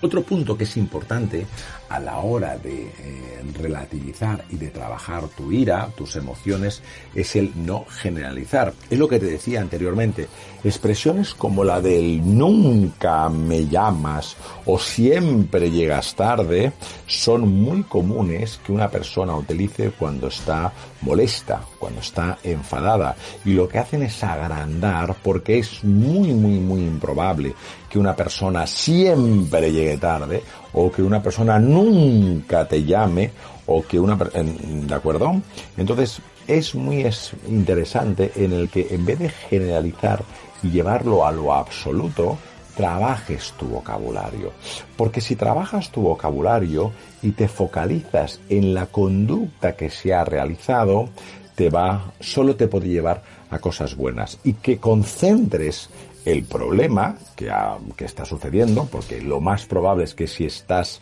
Otro 0.00 0.22
punto 0.22 0.56
que 0.56 0.64
es 0.64 0.76
importante 0.76 1.46
a 1.92 2.00
la 2.00 2.20
hora 2.20 2.56
de 2.56 2.84
eh, 2.84 3.42
relativizar 3.52 4.46
y 4.48 4.56
de 4.56 4.68
trabajar 4.68 5.28
tu 5.36 5.52
ira, 5.52 5.90
tus 5.94 6.16
emociones, 6.16 6.82
es 7.14 7.36
el 7.36 7.52
no 7.54 7.84
generalizar. 7.86 8.72
Es 8.88 8.98
lo 8.98 9.08
que 9.08 9.18
te 9.18 9.26
decía 9.26 9.60
anteriormente. 9.60 10.26
Expresiones 10.64 11.34
como 11.34 11.64
la 11.64 11.82
del 11.82 12.22
nunca 12.38 13.28
me 13.28 13.66
llamas 13.66 14.36
o 14.64 14.78
siempre 14.78 15.70
llegas 15.70 16.14
tarde 16.14 16.72
son 17.06 17.46
muy 17.48 17.82
comunes 17.82 18.58
que 18.64 18.72
una 18.72 18.88
persona 18.88 19.36
utilice 19.36 19.90
cuando 19.90 20.28
está 20.28 20.72
molesta, 21.02 21.60
cuando 21.78 22.00
está 22.00 22.38
enfadada. 22.42 23.16
Y 23.44 23.52
lo 23.52 23.68
que 23.68 23.80
hacen 23.80 24.02
es 24.02 24.24
agrandar 24.24 25.14
porque 25.22 25.58
es 25.58 25.84
muy, 25.84 26.32
muy, 26.32 26.58
muy 26.58 26.80
improbable 26.80 27.54
que 27.90 27.98
una 27.98 28.16
persona 28.16 28.66
siempre 28.66 29.70
llegue 29.70 29.98
tarde 29.98 30.42
o 30.72 30.90
que 30.90 31.02
una 31.02 31.22
persona 31.22 31.58
nunca 31.58 32.66
te 32.66 32.84
llame 32.84 33.30
o 33.66 33.82
que 33.82 33.98
una 33.98 34.16
de 34.16 34.94
acuerdo 34.94 35.40
entonces 35.76 36.20
es 36.46 36.74
muy 36.74 37.06
interesante 37.48 38.32
en 38.36 38.52
el 38.52 38.68
que 38.68 38.88
en 38.90 39.04
vez 39.04 39.18
de 39.18 39.28
generalizar 39.28 40.22
y 40.62 40.70
llevarlo 40.70 41.26
a 41.26 41.32
lo 41.32 41.52
absoluto 41.52 42.38
trabajes 42.76 43.52
tu 43.58 43.66
vocabulario. 43.66 44.52
Porque 44.96 45.20
si 45.20 45.36
trabajas 45.36 45.90
tu 45.90 46.02
vocabulario 46.02 46.92
y 47.22 47.32
te 47.32 47.48
focalizas 47.48 48.40
en 48.48 48.74
la 48.74 48.86
conducta 48.86 49.76
que 49.76 49.90
se 49.90 50.14
ha 50.14 50.24
realizado 50.24 51.08
te 51.54 51.68
va 51.68 52.12
solo 52.18 52.56
te 52.56 52.66
puede 52.66 52.88
llevar 52.88 53.22
a 53.50 53.58
cosas 53.58 53.94
buenas. 53.94 54.38
Y 54.42 54.54
que 54.54 54.78
concentres 54.78 55.90
el 56.24 56.44
problema 56.44 57.16
que, 57.36 57.50
está 58.04 58.24
sucediendo, 58.24 58.86
porque 58.90 59.20
lo 59.20 59.40
más 59.40 59.66
probable 59.66 60.04
es 60.04 60.14
que 60.14 60.26
si 60.26 60.44
estás 60.44 61.00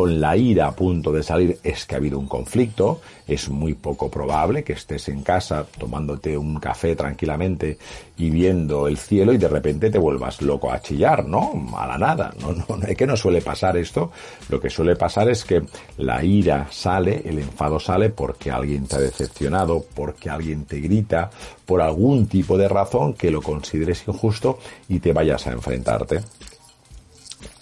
con 0.00 0.18
la 0.18 0.34
ira 0.34 0.66
a 0.66 0.72
punto 0.72 1.12
de 1.12 1.22
salir 1.22 1.58
es 1.62 1.84
que 1.84 1.94
ha 1.94 1.98
habido 1.98 2.18
un 2.18 2.26
conflicto, 2.26 3.02
es 3.28 3.50
muy 3.50 3.74
poco 3.74 4.10
probable 4.10 4.64
que 4.64 4.72
estés 4.72 5.10
en 5.10 5.22
casa 5.22 5.66
tomándote 5.76 6.38
un 6.38 6.58
café 6.58 6.96
tranquilamente 6.96 7.76
y 8.16 8.30
viendo 8.30 8.88
el 8.88 8.96
cielo 8.96 9.34
y 9.34 9.36
de 9.36 9.48
repente 9.48 9.90
te 9.90 9.98
vuelvas 9.98 10.40
loco 10.40 10.72
a 10.72 10.80
chillar, 10.80 11.26
¿no? 11.26 11.68
A 11.76 11.86
la 11.86 11.98
nada, 11.98 12.32
no, 12.40 12.52
no, 12.52 12.64
no, 12.78 12.96
que 12.96 13.06
no 13.06 13.14
suele 13.14 13.42
pasar 13.42 13.76
esto, 13.76 14.10
lo 14.48 14.58
que 14.58 14.70
suele 14.70 14.96
pasar 14.96 15.28
es 15.28 15.44
que 15.44 15.64
la 15.98 16.24
ira 16.24 16.68
sale, 16.70 17.20
el 17.26 17.38
enfado 17.38 17.78
sale 17.78 18.08
porque 18.08 18.50
alguien 18.50 18.86
te 18.86 18.96
ha 18.96 19.00
decepcionado, 19.00 19.84
porque 19.94 20.30
alguien 20.30 20.64
te 20.64 20.80
grita, 20.80 21.28
por 21.66 21.82
algún 21.82 22.26
tipo 22.26 22.56
de 22.56 22.70
razón 22.70 23.12
que 23.12 23.30
lo 23.30 23.42
consideres 23.42 24.08
injusto 24.08 24.60
y 24.88 25.00
te 25.00 25.12
vayas 25.12 25.46
a 25.46 25.52
enfrentarte. 25.52 26.20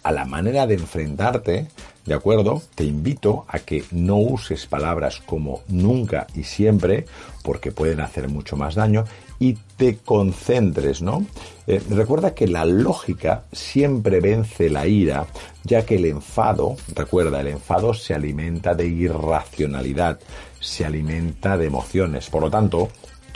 A 0.05 0.13
la 0.13 0.25
manera 0.25 0.69
de 0.69 0.75
enfrentarte 0.75 1.67
¿De 2.09 2.15
acuerdo? 2.15 2.63
Te 2.75 2.85
invito 2.85 3.45
a 3.49 3.59
que 3.59 3.85
no 3.91 4.17
uses 4.17 4.65
palabras 4.67 5.21
como 5.27 5.61
nunca 5.69 6.27
y 6.35 6.45
siempre, 6.45 7.05
porque 7.43 7.71
pueden 7.71 8.01
hacer 8.01 8.31
mucho 8.31 8.57
más 8.57 8.77
daño, 8.77 9.05
y 9.39 9.59
te 9.77 9.99
concentres, 9.99 11.03
¿no? 11.03 11.27
Eh, 11.67 11.83
recuerda 11.91 12.33
que 12.33 12.49
la 12.49 12.65
lógica 12.65 13.45
siempre 13.53 14.21
vence 14.21 14.71
la 14.71 14.87
ira, 14.87 15.27
ya 15.65 15.85
que 15.85 15.97
el 15.97 16.07
enfado, 16.07 16.77
recuerda, 16.95 17.43
el 17.43 17.49
enfado 17.49 17.93
se 17.93 18.15
alimenta 18.15 18.73
de 18.73 18.87
irracionalidad, 18.87 20.19
se 20.61 20.87
alimenta 20.87 21.59
de 21.59 21.67
emociones. 21.67 22.31
Por 22.31 22.41
lo 22.41 22.51
tanto, 22.51 22.89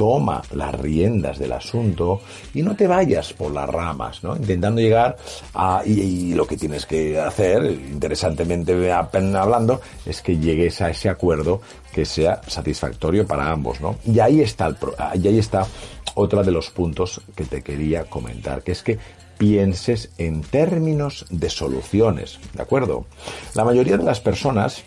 toma 0.03 0.43
las 0.51 0.75
riendas 0.75 1.39
del 1.39 1.53
asunto 1.53 2.23
y 2.55 2.63
no 2.63 2.75
te 2.75 2.89
vayas 2.89 3.33
por 3.35 3.53
las 3.53 3.71
ramas, 3.71 4.25
¿no? 4.25 4.35
Intentando 4.35 4.81
llegar 4.81 5.17
a, 5.55 5.83
y, 5.87 6.35
lo 6.35 6.45
que 6.45 6.57
tienes 6.57 6.87
que 6.87 7.21
hacer, 7.21 7.63
interesantemente 7.67 8.91
hablando, 8.91 9.81
es 10.05 10.21
que 10.21 10.37
llegues 10.37 10.81
a 10.81 10.91
ese 10.91 11.09
acuerdo 11.09 11.61
que 11.95 12.05
sea 12.05 12.41
satisfactorio 12.49 13.29
para 13.29 13.49
ambos, 13.49 13.81
¿no? 13.81 13.95
Y 14.05 14.19
ahí 14.19 14.41
está 14.41 14.67
el, 14.67 14.77
y 15.23 15.29
ahí 15.29 15.39
está 15.39 15.69
otro 16.17 16.43
de 16.43 16.51
los 16.51 16.71
puntos 16.71 17.21
que 17.37 17.45
te 17.45 17.63
quería 17.63 18.03
comentar, 18.03 18.65
que 18.65 18.73
es 18.73 18.83
que 18.83 18.99
pienses 19.39 20.11
en 20.19 20.41
términos 20.41 21.27
de 21.31 21.49
soluciones, 21.49 22.41
¿de 22.55 22.63
acuerdo? 22.63 23.07
La 23.55 23.65
mayoría 23.65 23.97
de 23.99 24.05
las 24.05 24.19
personas 24.19 24.83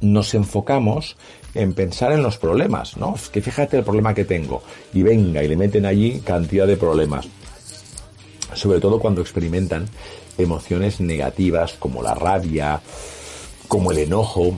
nos 0.00 0.34
enfocamos 0.34 1.16
en 1.54 1.74
pensar 1.74 2.12
en 2.12 2.22
los 2.22 2.38
problemas, 2.38 2.96
¿no? 2.96 3.14
Es 3.14 3.28
que 3.28 3.42
fíjate 3.42 3.78
el 3.78 3.84
problema 3.84 4.14
que 4.14 4.24
tengo 4.24 4.62
y 4.94 5.02
venga 5.02 5.42
y 5.42 5.48
le 5.48 5.56
meten 5.56 5.86
allí 5.86 6.20
cantidad 6.20 6.66
de 6.66 6.76
problemas. 6.76 7.28
Sobre 8.54 8.80
todo 8.80 8.98
cuando 8.98 9.20
experimentan 9.20 9.88
emociones 10.38 11.00
negativas 11.00 11.74
como 11.74 12.02
la 12.02 12.14
rabia, 12.14 12.80
como 13.68 13.92
el 13.92 13.98
enojo, 13.98 14.56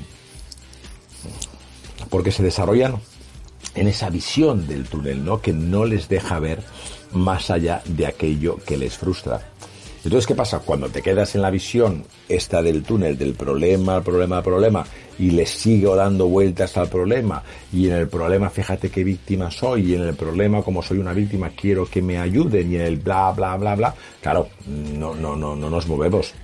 porque 2.10 2.32
se 2.32 2.42
desarrollan 2.42 3.00
en 3.74 3.88
esa 3.88 4.10
visión 4.10 4.66
del 4.66 4.84
túnel, 4.84 5.24
¿no? 5.24 5.40
Que 5.40 5.52
no 5.52 5.84
les 5.84 6.08
deja 6.08 6.38
ver 6.38 6.62
más 7.12 7.50
allá 7.50 7.82
de 7.86 8.06
aquello 8.06 8.58
que 8.64 8.76
les 8.76 8.96
frustra. 8.96 9.53
Entonces, 10.04 10.26
¿qué 10.26 10.34
pasa? 10.34 10.58
Cuando 10.58 10.90
te 10.90 11.00
quedas 11.00 11.34
en 11.34 11.40
la 11.40 11.50
visión 11.50 12.04
esta 12.28 12.60
del 12.60 12.82
túnel, 12.82 13.16
del 13.16 13.32
problema, 13.32 14.02
problema, 14.02 14.42
problema, 14.42 14.84
y 15.18 15.30
le 15.30 15.46
sigo 15.46 15.96
dando 15.96 16.28
vueltas 16.28 16.76
al 16.76 16.88
problema, 16.88 17.42
y 17.72 17.86
en 17.86 17.94
el 17.94 18.08
problema 18.08 18.50
fíjate 18.50 18.90
qué 18.90 19.02
víctima 19.02 19.50
soy, 19.50 19.92
y 19.92 19.94
en 19.94 20.02
el 20.02 20.14
problema 20.14 20.62
como 20.62 20.82
soy 20.82 20.98
una 20.98 21.14
víctima 21.14 21.50
quiero 21.50 21.86
que 21.86 22.02
me 22.02 22.18
ayuden, 22.18 22.70
y 22.70 22.74
en 22.76 22.82
el 22.82 22.96
bla, 22.98 23.32
bla, 23.32 23.56
bla, 23.56 23.74
bla, 23.76 23.94
claro, 24.20 24.48
no, 24.66 25.14
no, 25.14 25.36
no, 25.36 25.56
no 25.56 25.70
nos 25.70 25.86
movemos. 25.86 26.34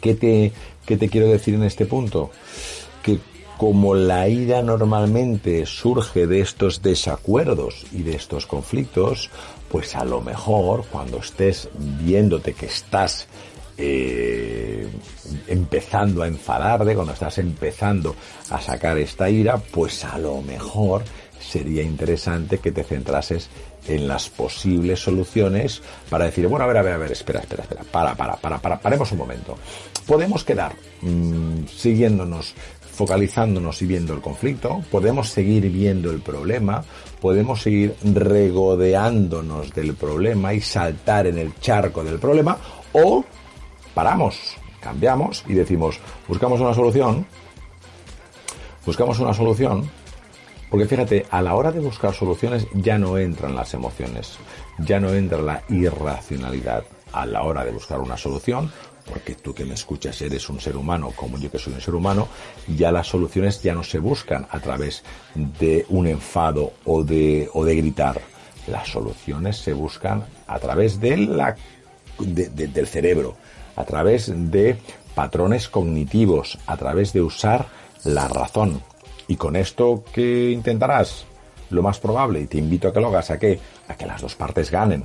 ¿Qué 0.00 0.14
te, 0.14 0.52
qué 0.84 0.96
te 0.96 1.08
quiero 1.08 1.28
decir 1.28 1.54
en 1.54 1.62
este 1.62 1.86
punto? 1.86 2.32
Que 3.04 3.20
como 3.56 3.94
la 3.94 4.28
ira 4.28 4.62
normalmente 4.62 5.64
surge 5.64 6.26
de 6.26 6.40
estos 6.40 6.82
desacuerdos 6.82 7.86
y 7.92 8.02
de 8.02 8.16
estos 8.16 8.46
conflictos, 8.46 9.30
pues 9.70 9.94
a 9.96 10.04
lo 10.04 10.20
mejor 10.20 10.84
cuando 10.90 11.18
estés 11.18 11.68
viéndote 11.74 12.54
que 12.54 12.66
estás 12.66 13.26
eh, 13.78 14.88
empezando 15.48 16.22
a 16.22 16.28
enfadarte, 16.28 16.94
cuando 16.94 17.12
estás 17.12 17.38
empezando 17.38 18.14
a 18.50 18.60
sacar 18.60 18.96
esta 18.98 19.28
ira, 19.28 19.58
pues 19.58 20.04
a 20.04 20.18
lo 20.18 20.40
mejor 20.42 21.02
sería 21.40 21.82
interesante 21.82 22.58
que 22.58 22.72
te 22.72 22.84
centrases 22.84 23.48
en 23.88 24.08
las 24.08 24.28
posibles 24.28 25.00
soluciones 25.00 25.82
para 26.08 26.24
decir, 26.24 26.46
bueno, 26.48 26.64
a 26.64 26.68
ver, 26.68 26.78
a 26.78 26.82
ver, 26.82 26.92
a 26.94 26.98
ver, 26.98 27.12
espera, 27.12 27.40
espera, 27.40 27.62
espera, 27.62 27.82
para, 27.84 28.14
para, 28.14 28.36
para, 28.36 28.58
para, 28.58 28.80
paremos 28.80 29.12
un 29.12 29.18
momento. 29.18 29.56
Podemos 30.06 30.44
quedar 30.44 30.74
mm, 31.02 31.66
siguiéndonos, 31.66 32.54
focalizándonos 32.96 33.82
y 33.82 33.86
viendo 33.86 34.14
el 34.14 34.22
conflicto, 34.22 34.82
podemos 34.90 35.28
seguir 35.28 35.70
viendo 35.70 36.10
el 36.10 36.20
problema, 36.20 36.82
podemos 37.20 37.60
seguir 37.60 37.94
regodeándonos 38.02 39.74
del 39.74 39.94
problema 39.94 40.54
y 40.54 40.62
saltar 40.62 41.26
en 41.26 41.36
el 41.36 41.54
charco 41.60 42.02
del 42.02 42.18
problema, 42.18 42.56
o 42.92 43.22
paramos, 43.92 44.56
cambiamos 44.80 45.44
y 45.46 45.52
decimos, 45.52 46.00
buscamos 46.26 46.58
una 46.58 46.72
solución, 46.72 47.26
buscamos 48.86 49.18
una 49.18 49.34
solución 49.34 49.90
porque 50.70 50.86
fíjate, 50.86 51.26
a 51.30 51.42
la 51.42 51.54
hora 51.54 51.70
de 51.70 51.80
buscar 51.80 52.14
soluciones 52.14 52.66
ya 52.72 52.98
no 52.98 53.18
entran 53.18 53.54
las 53.54 53.74
emociones, 53.74 54.38
ya 54.78 54.98
no 54.98 55.10
entra 55.12 55.38
la 55.38 55.62
irracionalidad. 55.68 56.84
A 57.12 57.24
la 57.24 57.44
hora 57.44 57.64
de 57.64 57.70
buscar 57.70 58.00
una 58.00 58.16
solución, 58.16 58.70
porque 59.08 59.34
tú 59.34 59.54
que 59.54 59.64
me 59.64 59.74
escuchas 59.74 60.20
eres 60.22 60.48
un 60.48 60.60
ser 60.60 60.76
humano 60.76 61.12
como 61.14 61.38
yo 61.38 61.50
que 61.50 61.58
soy 61.58 61.74
un 61.74 61.80
ser 61.80 61.94
humano, 61.94 62.28
ya 62.68 62.90
las 62.92 63.06
soluciones 63.06 63.62
ya 63.62 63.74
no 63.74 63.82
se 63.82 63.98
buscan 63.98 64.46
a 64.50 64.58
través 64.60 65.02
de 65.34 65.86
un 65.88 66.06
enfado 66.06 66.72
o 66.84 67.04
de, 67.04 67.48
o 67.52 67.64
de 67.64 67.76
gritar. 67.76 68.20
Las 68.66 68.88
soluciones 68.88 69.58
se 69.58 69.72
buscan 69.72 70.24
a 70.46 70.58
través 70.58 71.00
de 71.00 71.16
la, 71.16 71.56
del 72.18 72.86
cerebro, 72.86 73.36
a 73.76 73.84
través 73.84 74.32
de 74.34 74.76
patrones 75.14 75.68
cognitivos, 75.68 76.58
a 76.66 76.76
través 76.76 77.12
de 77.12 77.22
usar 77.22 77.66
la 78.04 78.28
razón. 78.28 78.82
Y 79.28 79.36
con 79.36 79.56
esto, 79.56 80.04
¿qué 80.12 80.50
intentarás? 80.50 81.24
Lo 81.70 81.82
más 81.82 81.98
probable, 81.98 82.40
y 82.40 82.46
te 82.46 82.58
invito 82.58 82.88
a 82.88 82.92
que 82.92 83.00
lo 83.00 83.08
hagas, 83.08 83.30
¿a 83.30 83.38
qué? 83.38 83.58
A 83.88 83.94
que 83.94 84.06
las 84.06 84.20
dos 84.20 84.34
partes 84.34 84.70
ganen. 84.70 85.04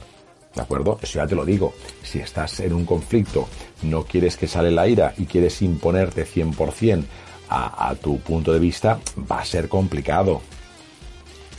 ¿De 0.53 0.62
acuerdo? 0.62 1.00
Eso 1.01 1.20
ya 1.20 1.27
te 1.27 1.36
lo 1.36 1.46
digo. 1.46 1.74
Si 2.03 2.20
estás 2.20 2.60
en 2.60 2.74
un 2.74 2.86
conflicto, 2.86 3.48
no 3.84 4.03
quieres 4.03 4.36
que 4.36 4.48
sale 4.48 4.72
la 4.72 4.88
ira 4.88 5.13
y 5.17 5.25
quieres 5.25 5.62
imponerte 5.62 6.25
100% 6.25 7.03
a, 7.50 7.89
a 7.89 7.96
tu 7.96 8.20
punto 8.20 8.51
de 8.51 8.60
vista, 8.60 9.00
va 9.29 9.39
a 9.39 9.46
ser 9.46 9.70
complicado. 9.70 10.41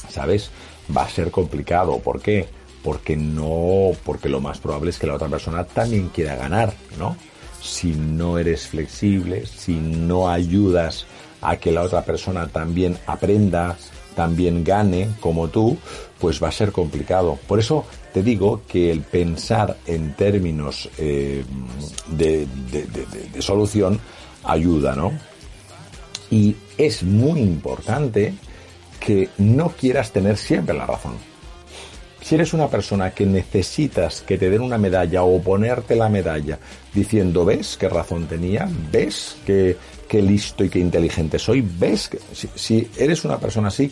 ¿Sabes? 0.08 0.50
Va 0.94 1.02
a 1.02 1.08
ser 1.08 1.30
complicado. 1.30 1.99
¿Por 2.00 2.20
qué? 2.20 2.46
Porque 2.82 3.16
no, 3.16 3.92
porque 4.04 4.28
lo 4.28 4.40
más 4.40 4.58
probable 4.58 4.90
es 4.90 4.99
que 4.99 5.06
la 5.06 5.14
otra 5.14 5.28
persona 5.28 5.64
también 5.64 6.08
quiera 6.08 6.37
ganar, 6.37 6.75
¿no? 6.99 7.16
Si 7.62 7.92
no 7.92 8.38
eres 8.38 8.66
flexible, 8.66 9.46
si 9.46 9.75
no 9.75 10.28
ayudas 10.28 11.06
a 11.40 11.56
que 11.56 11.72
la 11.72 11.82
otra 11.82 12.04
persona 12.04 12.46
también 12.49 12.99
aprenda, 13.06 13.76
también 14.14 14.64
gane 14.64 15.11
como 15.21 15.49
tú, 15.49 15.76
pues 16.19 16.42
va 16.42 16.49
a 16.49 16.52
ser 16.52 16.73
complicado. 16.73 17.38
Por 17.47 17.59
eso 17.59 17.85
te 18.12 18.23
digo 18.23 18.62
que 18.69 18.90
el 18.90 19.00
pensar 19.00 19.76
en 19.87 20.14
términos 20.14 20.88
eh, 20.99 21.45
de, 22.09 22.47
de 22.47 23.42
solución 23.42 23.99
ayuda, 24.45 24.95
¿no? 24.95 25.12
Y 26.31 26.57
es 26.78 27.02
muy 27.02 27.40
importante 27.40 28.35
que 28.99 29.28
no 29.38 29.71
quieras 29.71 30.12
tener 30.12 30.37
siempre 30.37 30.76
la 30.76 30.87
razón. 30.87 31.16
Si 32.23 32.37
eres 32.37 32.54
una 32.54 32.69
persona 32.69 33.11
que 33.11 33.26
necesitas 33.26 34.23
que 34.23 34.38
te 34.38 34.49
den 34.49 34.62
una 34.62 34.78
medalla 34.78 35.25
o 35.25 35.42
ponerte 35.42 35.97
la 35.97 36.09
medalla 36.09 36.59
diciendo, 36.95 37.45
¿ves 37.45 37.76
qué 37.76 37.88
razón 37.88 38.26
tenía? 38.26 38.69
¿Ves 38.92 39.37
que 39.45 39.76
qué 40.09 40.23
listo 40.23 40.64
y 40.64 40.68
qué 40.68 40.78
inteligente 40.78 41.38
soy. 41.38 41.61
¿Ves? 41.61 42.09
Que 42.09 42.18
si, 42.54 42.90
eres 42.97 43.25
una 43.25 43.38
persona 43.38 43.68
así, 43.68 43.90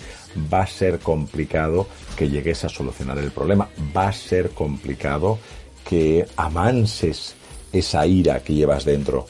va 0.52 0.62
a 0.62 0.66
ser 0.66 0.98
complicado 0.98 1.86
que 2.16 2.28
llegues 2.28 2.64
a 2.64 2.68
solucionar 2.68 3.18
el 3.18 3.30
problema. 3.30 3.68
Va 3.96 4.08
a 4.08 4.12
ser 4.12 4.50
complicado 4.50 5.38
que 5.88 6.26
amanses 6.36 7.34
esa 7.72 8.06
ira 8.06 8.40
que 8.40 8.54
llevas 8.54 8.84
dentro. 8.84 9.26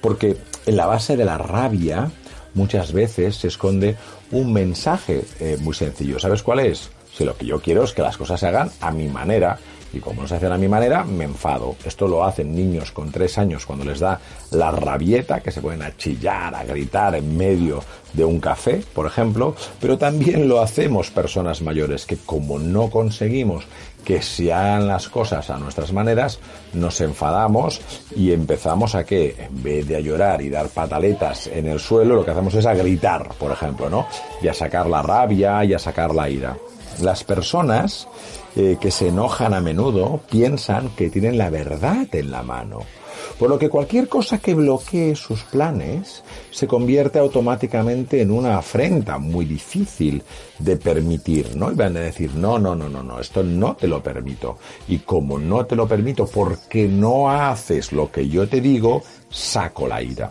Porque 0.00 0.36
en 0.66 0.76
la 0.76 0.86
base 0.86 1.16
de 1.16 1.24
la 1.24 1.38
rabia 1.38 2.10
muchas 2.54 2.92
veces 2.92 3.36
se 3.36 3.48
esconde 3.48 3.96
un 4.30 4.52
mensaje 4.52 5.24
eh, 5.38 5.56
muy 5.60 5.74
sencillo. 5.74 6.18
¿Sabes 6.18 6.42
cuál 6.42 6.60
es? 6.60 6.90
Si 7.12 7.24
lo 7.24 7.36
que 7.36 7.46
yo 7.46 7.60
quiero 7.60 7.84
es 7.84 7.92
que 7.92 8.02
las 8.02 8.16
cosas 8.16 8.40
se 8.40 8.46
hagan 8.46 8.70
a 8.80 8.90
mi 8.90 9.08
manera 9.08 9.58
y 9.92 10.00
como 10.00 10.22
no 10.22 10.28
se 10.28 10.36
hacen 10.36 10.52
a 10.52 10.58
mi 10.58 10.68
manera, 10.68 11.04
me 11.04 11.24
enfado. 11.24 11.76
Esto 11.84 12.06
lo 12.06 12.24
hacen 12.24 12.54
niños 12.54 12.92
con 12.92 13.10
tres 13.10 13.38
años 13.38 13.66
cuando 13.66 13.84
les 13.84 14.00
da 14.00 14.20
la 14.52 14.70
rabieta, 14.70 15.40
que 15.40 15.50
se 15.50 15.60
pueden 15.60 15.82
a 15.82 15.96
chillar, 15.96 16.54
a 16.54 16.64
gritar 16.64 17.14
en 17.14 17.36
medio 17.36 17.82
de 18.12 18.24
un 18.24 18.40
café, 18.40 18.82
por 18.92 19.06
ejemplo, 19.06 19.54
pero 19.80 19.98
también 19.98 20.48
lo 20.48 20.60
hacemos 20.60 21.10
personas 21.10 21.62
mayores 21.62 22.06
que 22.06 22.16
como 22.16 22.58
no 22.58 22.90
conseguimos 22.90 23.64
que 24.04 24.22
se 24.22 24.52
hagan 24.52 24.88
las 24.88 25.08
cosas 25.08 25.50
a 25.50 25.58
nuestras 25.58 25.92
maneras, 25.92 26.38
nos 26.72 27.00
enfadamos 27.00 27.80
y 28.16 28.32
empezamos 28.32 28.94
a 28.94 29.04
que, 29.04 29.36
en 29.38 29.62
vez 29.62 29.86
de 29.86 29.96
a 29.96 30.00
llorar 30.00 30.40
y 30.42 30.48
dar 30.48 30.68
pataletas 30.68 31.46
en 31.48 31.66
el 31.66 31.78
suelo, 31.78 32.16
lo 32.16 32.24
que 32.24 32.30
hacemos 32.30 32.54
es 32.54 32.66
a 32.66 32.74
gritar, 32.74 33.28
por 33.38 33.52
ejemplo, 33.52 33.90
¿no? 33.90 34.06
Y 34.42 34.48
a 34.48 34.54
sacar 34.54 34.88
la 34.88 35.02
rabia 35.02 35.64
y 35.64 35.74
a 35.74 35.78
sacar 35.78 36.14
la 36.14 36.28
ira. 36.28 36.56
Las 37.00 37.24
personas 37.24 38.08
eh, 38.56 38.76
que 38.80 38.90
se 38.90 39.08
enojan 39.08 39.54
a 39.54 39.60
menudo 39.60 40.20
piensan 40.30 40.90
que 40.90 41.10
tienen 41.10 41.38
la 41.38 41.50
verdad 41.50 42.06
en 42.12 42.30
la 42.30 42.42
mano. 42.42 42.80
Por 43.38 43.48
lo 43.48 43.58
que 43.58 43.68
cualquier 43.68 44.08
cosa 44.08 44.38
que 44.38 44.54
bloquee 44.54 45.14
sus 45.14 45.42
planes 45.44 46.22
se 46.50 46.66
convierte 46.66 47.18
automáticamente 47.18 48.20
en 48.20 48.30
una 48.30 48.58
afrenta 48.58 49.18
muy 49.18 49.44
difícil 49.44 50.22
de 50.58 50.76
permitir, 50.76 51.56
¿no? 51.56 51.70
Y 51.70 51.74
van 51.74 51.96
a 51.96 52.00
decir, 52.00 52.34
no, 52.34 52.58
no, 52.58 52.74
no, 52.74 52.88
no, 52.88 53.02
no, 53.02 53.20
esto 53.20 53.42
no 53.42 53.76
te 53.76 53.88
lo 53.88 54.02
permito. 54.02 54.58
Y 54.88 54.98
como 54.98 55.38
no 55.38 55.64
te 55.64 55.76
lo 55.76 55.88
permito 55.88 56.26
porque 56.26 56.86
no 56.86 57.30
haces 57.30 57.92
lo 57.92 58.10
que 58.10 58.28
yo 58.28 58.48
te 58.48 58.60
digo, 58.60 59.02
saco 59.30 59.86
la 59.86 60.02
ira. 60.02 60.30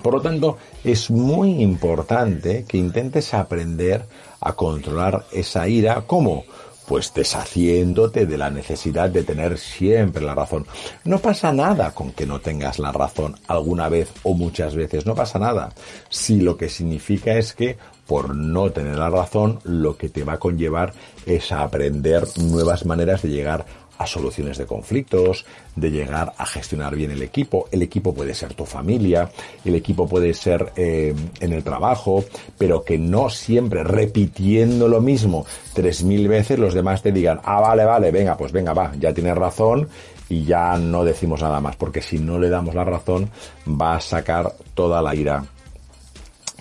Por 0.00 0.14
lo 0.14 0.20
tanto, 0.20 0.56
es 0.84 1.10
muy 1.10 1.62
importante 1.62 2.64
que 2.66 2.78
intentes 2.78 3.34
aprender 3.34 4.06
a 4.40 4.52
controlar 4.54 5.26
esa 5.32 5.68
ira. 5.68 6.04
¿Cómo? 6.06 6.44
pues 6.86 7.14
deshaciéndote 7.14 8.26
de 8.26 8.36
la 8.36 8.50
necesidad 8.50 9.08
de 9.08 9.22
tener 9.22 9.56
siempre 9.56 10.22
la 10.22 10.34
razón. 10.34 10.66
No 11.04 11.20
pasa 11.20 11.52
nada 11.52 11.92
con 11.92 12.12
que 12.12 12.26
no 12.26 12.40
tengas 12.40 12.78
la 12.78 12.92
razón 12.92 13.36
alguna 13.46 13.88
vez 13.88 14.10
o 14.24 14.34
muchas 14.34 14.74
veces, 14.74 15.06
no 15.06 15.14
pasa 15.14 15.38
nada. 15.38 15.72
Si 16.10 16.40
lo 16.40 16.56
que 16.56 16.68
significa 16.68 17.32
es 17.32 17.54
que 17.54 17.78
por 18.06 18.34
no 18.34 18.70
tener 18.72 18.98
la 18.98 19.08
razón, 19.08 19.60
lo 19.64 19.96
que 19.96 20.08
te 20.08 20.24
va 20.24 20.34
a 20.34 20.38
conllevar 20.38 20.92
es 21.24 21.52
aprender 21.52 22.26
nuevas 22.36 22.84
maneras 22.84 23.22
de 23.22 23.30
llegar 23.30 23.64
soluciones 24.10 24.58
de 24.58 24.66
conflictos, 24.66 25.44
de 25.76 25.90
llegar 25.90 26.32
a 26.36 26.46
gestionar 26.46 26.94
bien 26.96 27.10
el 27.10 27.22
equipo. 27.22 27.68
El 27.70 27.82
equipo 27.82 28.14
puede 28.14 28.34
ser 28.34 28.54
tu 28.54 28.64
familia, 28.64 29.30
el 29.64 29.74
equipo 29.74 30.08
puede 30.08 30.34
ser 30.34 30.72
eh, 30.76 31.14
en 31.40 31.52
el 31.52 31.62
trabajo, 31.62 32.24
pero 32.58 32.84
que 32.84 32.98
no 32.98 33.30
siempre 33.30 33.84
repitiendo 33.84 34.88
lo 34.88 35.00
mismo 35.00 35.46
tres 35.72 36.02
mil 36.02 36.28
veces 36.28 36.58
los 36.58 36.74
demás 36.74 37.02
te 37.02 37.12
digan, 37.12 37.40
ah, 37.44 37.60
vale, 37.60 37.84
vale, 37.84 38.10
venga, 38.10 38.36
pues 38.36 38.52
venga, 38.52 38.72
va, 38.72 38.92
ya 38.98 39.12
tienes 39.12 39.36
razón 39.36 39.88
y 40.28 40.44
ya 40.44 40.76
no 40.78 41.04
decimos 41.04 41.42
nada 41.42 41.60
más, 41.60 41.76
porque 41.76 42.00
si 42.00 42.18
no 42.18 42.38
le 42.38 42.48
damos 42.48 42.74
la 42.74 42.84
razón 42.84 43.30
va 43.68 43.96
a 43.96 44.00
sacar 44.00 44.54
toda 44.74 45.02
la 45.02 45.14
ira 45.14 45.44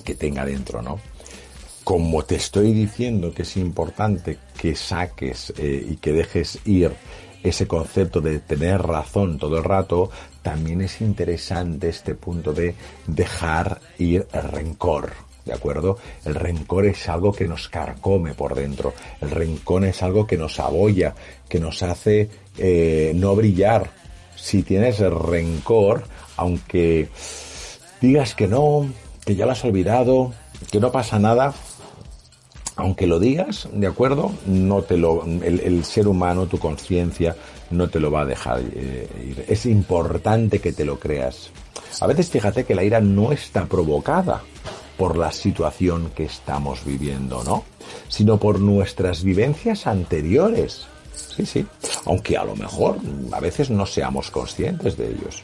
que 0.03 0.15
tenga 0.15 0.45
dentro, 0.45 0.81
¿no? 0.81 0.99
Como 1.83 2.23
te 2.23 2.35
estoy 2.35 2.73
diciendo 2.73 3.33
que 3.33 3.41
es 3.43 3.57
importante 3.57 4.37
que 4.57 4.75
saques 4.75 5.53
eh, 5.57 5.87
y 5.89 5.95
que 5.95 6.11
dejes 6.11 6.59
ir 6.65 6.91
ese 7.43 7.67
concepto 7.67 8.21
de 8.21 8.39
tener 8.39 8.81
razón 8.81 9.37
todo 9.37 9.57
el 9.57 9.63
rato, 9.63 10.09
también 10.41 10.81
es 10.81 11.01
interesante 11.01 11.89
este 11.89 12.15
punto 12.15 12.53
de 12.53 12.75
dejar 13.07 13.79
ir 13.97 14.27
el 14.33 14.43
rencor. 14.43 15.11
¿De 15.45 15.53
acuerdo? 15.53 15.97
El 16.23 16.35
rencor 16.35 16.85
es 16.85 17.09
algo 17.09 17.31
que 17.31 17.47
nos 17.47 17.67
carcome 17.67 18.35
por 18.35 18.53
dentro. 18.53 18.93
El 19.21 19.31
rencor 19.31 19.85
es 19.85 20.03
algo 20.03 20.27
que 20.27 20.37
nos 20.37 20.59
abolla, 20.59 21.15
que 21.49 21.59
nos 21.59 21.81
hace 21.81 22.29
eh, 22.57 23.11
no 23.15 23.35
brillar. 23.35 23.89
Si 24.35 24.61
tienes 24.61 24.99
rencor, 24.99 26.03
aunque 26.37 27.09
digas 28.01 28.35
que 28.35 28.47
no, 28.47 28.87
que 29.25 29.35
ya 29.35 29.45
lo 29.45 29.51
has 29.53 29.65
olvidado, 29.65 30.33
que 30.71 30.79
no 30.79 30.91
pasa 30.91 31.17
nada, 31.17 31.53
aunque 32.75 33.07
lo 33.07 33.19
digas, 33.19 33.67
¿de 33.71 33.87
acuerdo? 33.87 34.31
No 34.45 34.81
te 34.81 34.97
lo, 34.97 35.23
el, 35.25 35.83
ser 35.83 36.07
humano, 36.07 36.47
tu 36.47 36.57
conciencia, 36.57 37.35
no 37.69 37.89
te 37.89 37.99
lo 37.99 38.11
va 38.11 38.21
a 38.21 38.25
dejar 38.25 38.61
eh, 38.73 39.07
ir. 39.23 39.45
Es 39.47 39.65
importante 39.65 40.59
que 40.59 40.71
te 40.71 40.85
lo 40.85 40.99
creas. 40.99 41.51
A 41.99 42.07
veces 42.07 42.29
fíjate 42.29 42.63
que 42.63 42.75
la 42.75 42.83
ira 42.83 43.01
no 43.01 43.31
está 43.31 43.65
provocada 43.65 44.41
por 44.97 45.17
la 45.17 45.31
situación 45.31 46.11
que 46.15 46.23
estamos 46.23 46.85
viviendo, 46.85 47.43
¿no? 47.43 47.63
Sino 48.07 48.37
por 48.37 48.59
nuestras 48.59 49.23
vivencias 49.23 49.87
anteriores. 49.87 50.87
Sí, 51.13 51.45
sí. 51.45 51.65
Aunque 52.05 52.37
a 52.37 52.45
lo 52.45 52.55
mejor 52.55 52.97
a 53.31 53.39
veces 53.39 53.69
no 53.69 53.85
seamos 53.85 54.31
conscientes 54.31 54.97
de 54.97 55.09
ellos. 55.09 55.43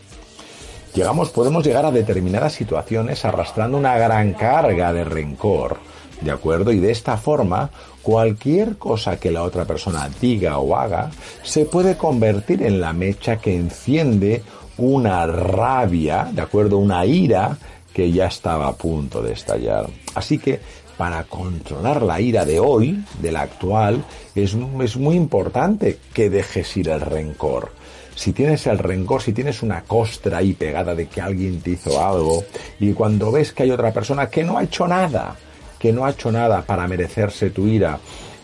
Llegamos, 0.93 1.29
podemos 1.29 1.65
llegar 1.65 1.85
a 1.85 1.91
determinadas 1.91 2.53
situaciones 2.53 3.23
arrastrando 3.25 3.77
una 3.77 3.97
gran 3.97 4.33
carga 4.33 4.93
de 4.93 5.03
rencor 5.03 5.77
¿de 6.21 6.32
acuerdo? 6.32 6.71
Y 6.71 6.80
de 6.80 6.91
esta 6.91 7.17
forma, 7.17 7.69
cualquier 8.01 8.77
cosa 8.77 9.19
que 9.19 9.32
la 9.32 9.43
otra 9.43 9.65
persona 9.65 10.10
diga 10.21 10.60
o 10.60 10.75
haga 10.75 11.12
se 11.43 11.65
puede 11.65 11.97
convertir 11.97 12.63
en 12.63 12.80
la 12.82 12.93
mecha 12.93 13.38
que 13.38 13.56
enciende 13.56 14.43
una 14.77 15.25
rabia, 15.25 16.30
¿de 16.32 16.41
acuerdo? 16.41 16.77
Una 16.77 17.06
ira 17.06 17.58
que 17.93 18.12
ya 18.12 18.27
estaba 18.27 18.67
a 18.67 18.75
punto 18.75 19.21
de 19.21 19.34
estallar. 19.34 19.88
Así 20.13 20.38
que 20.38 20.60
para 20.97 21.23
controlar 21.25 22.01
la 22.01 22.19
ira 22.19 22.45
de 22.45 22.60
hoy, 22.60 23.03
de 23.21 23.32
la 23.32 23.41
actual, 23.41 24.03
es, 24.36 24.56
es 24.82 24.97
muy 24.97 25.15
importante 25.15 25.99
que 26.13 26.30
dejes 26.30 26.75
ir 26.77 26.89
el 26.89 27.01
rencor 27.01 27.71
si 28.17 28.34
tienes 28.34 28.65
el 28.65 28.80
rencor, 28.80 29.21
si 29.21 29.32
tienes 29.32 29.62
una 29.62 29.84
costra 29.84 30.39
ahí 30.39 30.53
pegada 30.53 30.95
de 30.95 31.06
que 31.06 31.21
alguien 31.21 31.62
te 31.62 31.71
hizo 31.71 32.03
algo 32.03 32.43
y 32.80 32.91
cuando 32.93 33.32
ves 33.32 33.53
que 33.53 33.62
hay 33.62 33.71
otra 33.71 33.93
persona 33.93 34.27
que 34.27 34.43
no 34.43 34.58
ha 34.58 34.63
hecho 34.63 34.88
nada, 34.88 35.36
que 35.79 35.93
no 35.93 36.05
ha 36.05 36.11
hecho 36.11 36.31
nada 36.31 36.61
para 36.61 36.87
merecerse 36.87 37.49
tu 37.49 37.67
ira, 37.67 37.99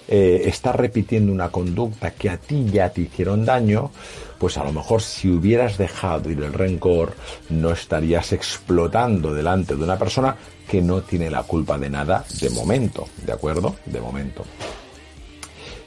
eh, 0.08 0.44
está 0.46 0.74
repitiendo 0.74 1.32
una 1.32 1.50
conducta 1.50 2.12
que 2.12 2.30
a 2.30 2.38
ti 2.38 2.66
ya 2.72 2.90
te 2.90 3.02
hicieron 3.02 3.46
daño, 3.46 3.90
pues 4.38 4.58
a 4.58 4.64
lo 4.64 4.74
mejor 4.74 5.02
si 5.02 5.30
hubieras 5.30 5.78
dejado 5.78 6.30
ir 6.30 6.42
el 6.44 6.52
rencor, 6.54 7.16
no 7.50 7.72
estarías 7.72 8.34
explotando 8.34 9.34
delante 9.34 9.76
de 9.76 9.84
una 9.84 9.98
persona 9.98 10.36
que 10.70 10.82
no 10.82 11.02
tiene 11.02 11.30
la 11.30 11.44
culpa 11.44 11.78
de 11.78 11.90
nada 11.90 12.26
de 12.42 12.50
momento, 12.50 13.08
¿de 13.26 13.32
acuerdo? 13.32 13.76
De 13.86 14.02
momento. 14.02 14.44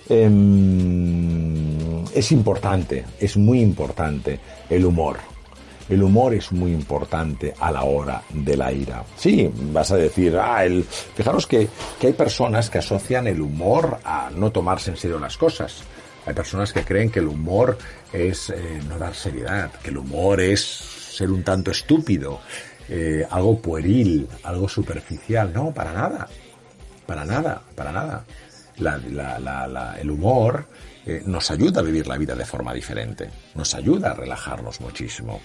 Em, 0.08 2.04
es 2.14 2.32
importante, 2.32 3.04
es 3.20 3.36
muy 3.36 3.60
importante 3.60 4.38
el 4.70 4.86
humor. 4.86 5.18
El 5.88 6.02
humor 6.02 6.34
es 6.34 6.52
muy 6.52 6.72
importante 6.72 7.54
a 7.58 7.70
la 7.70 7.84
hora 7.84 8.22
de 8.30 8.56
la 8.56 8.72
ira. 8.72 9.04
Sí, 9.16 9.50
vas 9.72 9.92
a 9.92 9.96
decir, 9.96 10.36
ah, 10.36 10.64
el... 10.64 10.84
fijaros 10.84 11.46
que, 11.46 11.68
hay 12.02 12.12
personas 12.12 12.70
que 12.70 12.78
asocian 12.78 13.26
el 13.26 13.40
humor 13.40 13.98
a 14.04 14.30
no 14.34 14.50
tomarse 14.50 14.90
en 14.90 14.96
serio 14.96 15.18
las 15.18 15.36
cosas. 15.36 15.82
Hay 16.26 16.34
personas 16.34 16.72
que 16.72 16.84
creen 16.84 17.10
que 17.10 17.20
el 17.20 17.28
humor 17.28 17.78
es 18.12 18.50
eh, 18.50 18.80
no 18.88 18.98
dar 18.98 19.14
seriedad, 19.14 19.70
que 19.82 19.90
el 19.90 19.98
humor 19.98 20.40
es 20.40 20.60
ser 20.60 21.30
un 21.30 21.44
tanto 21.44 21.70
estúpido, 21.70 22.40
eh, 22.88 23.24
algo 23.30 23.60
pueril, 23.60 24.26
algo 24.42 24.68
superficial. 24.68 25.52
No, 25.52 25.72
para 25.72 25.92
nada. 25.92 26.28
Para 27.06 27.24
nada, 27.24 27.62
para 27.76 27.92
nada 27.92 28.24
el 28.78 30.10
humor 30.10 30.66
eh, 31.04 31.22
nos 31.24 31.50
ayuda 31.50 31.80
a 31.80 31.84
vivir 31.84 32.06
la 32.06 32.18
vida 32.18 32.34
de 32.34 32.44
forma 32.44 32.74
diferente, 32.74 33.30
nos 33.54 33.74
ayuda 33.74 34.10
a 34.10 34.14
relajarnos 34.14 34.80
muchísimo. 34.80 35.40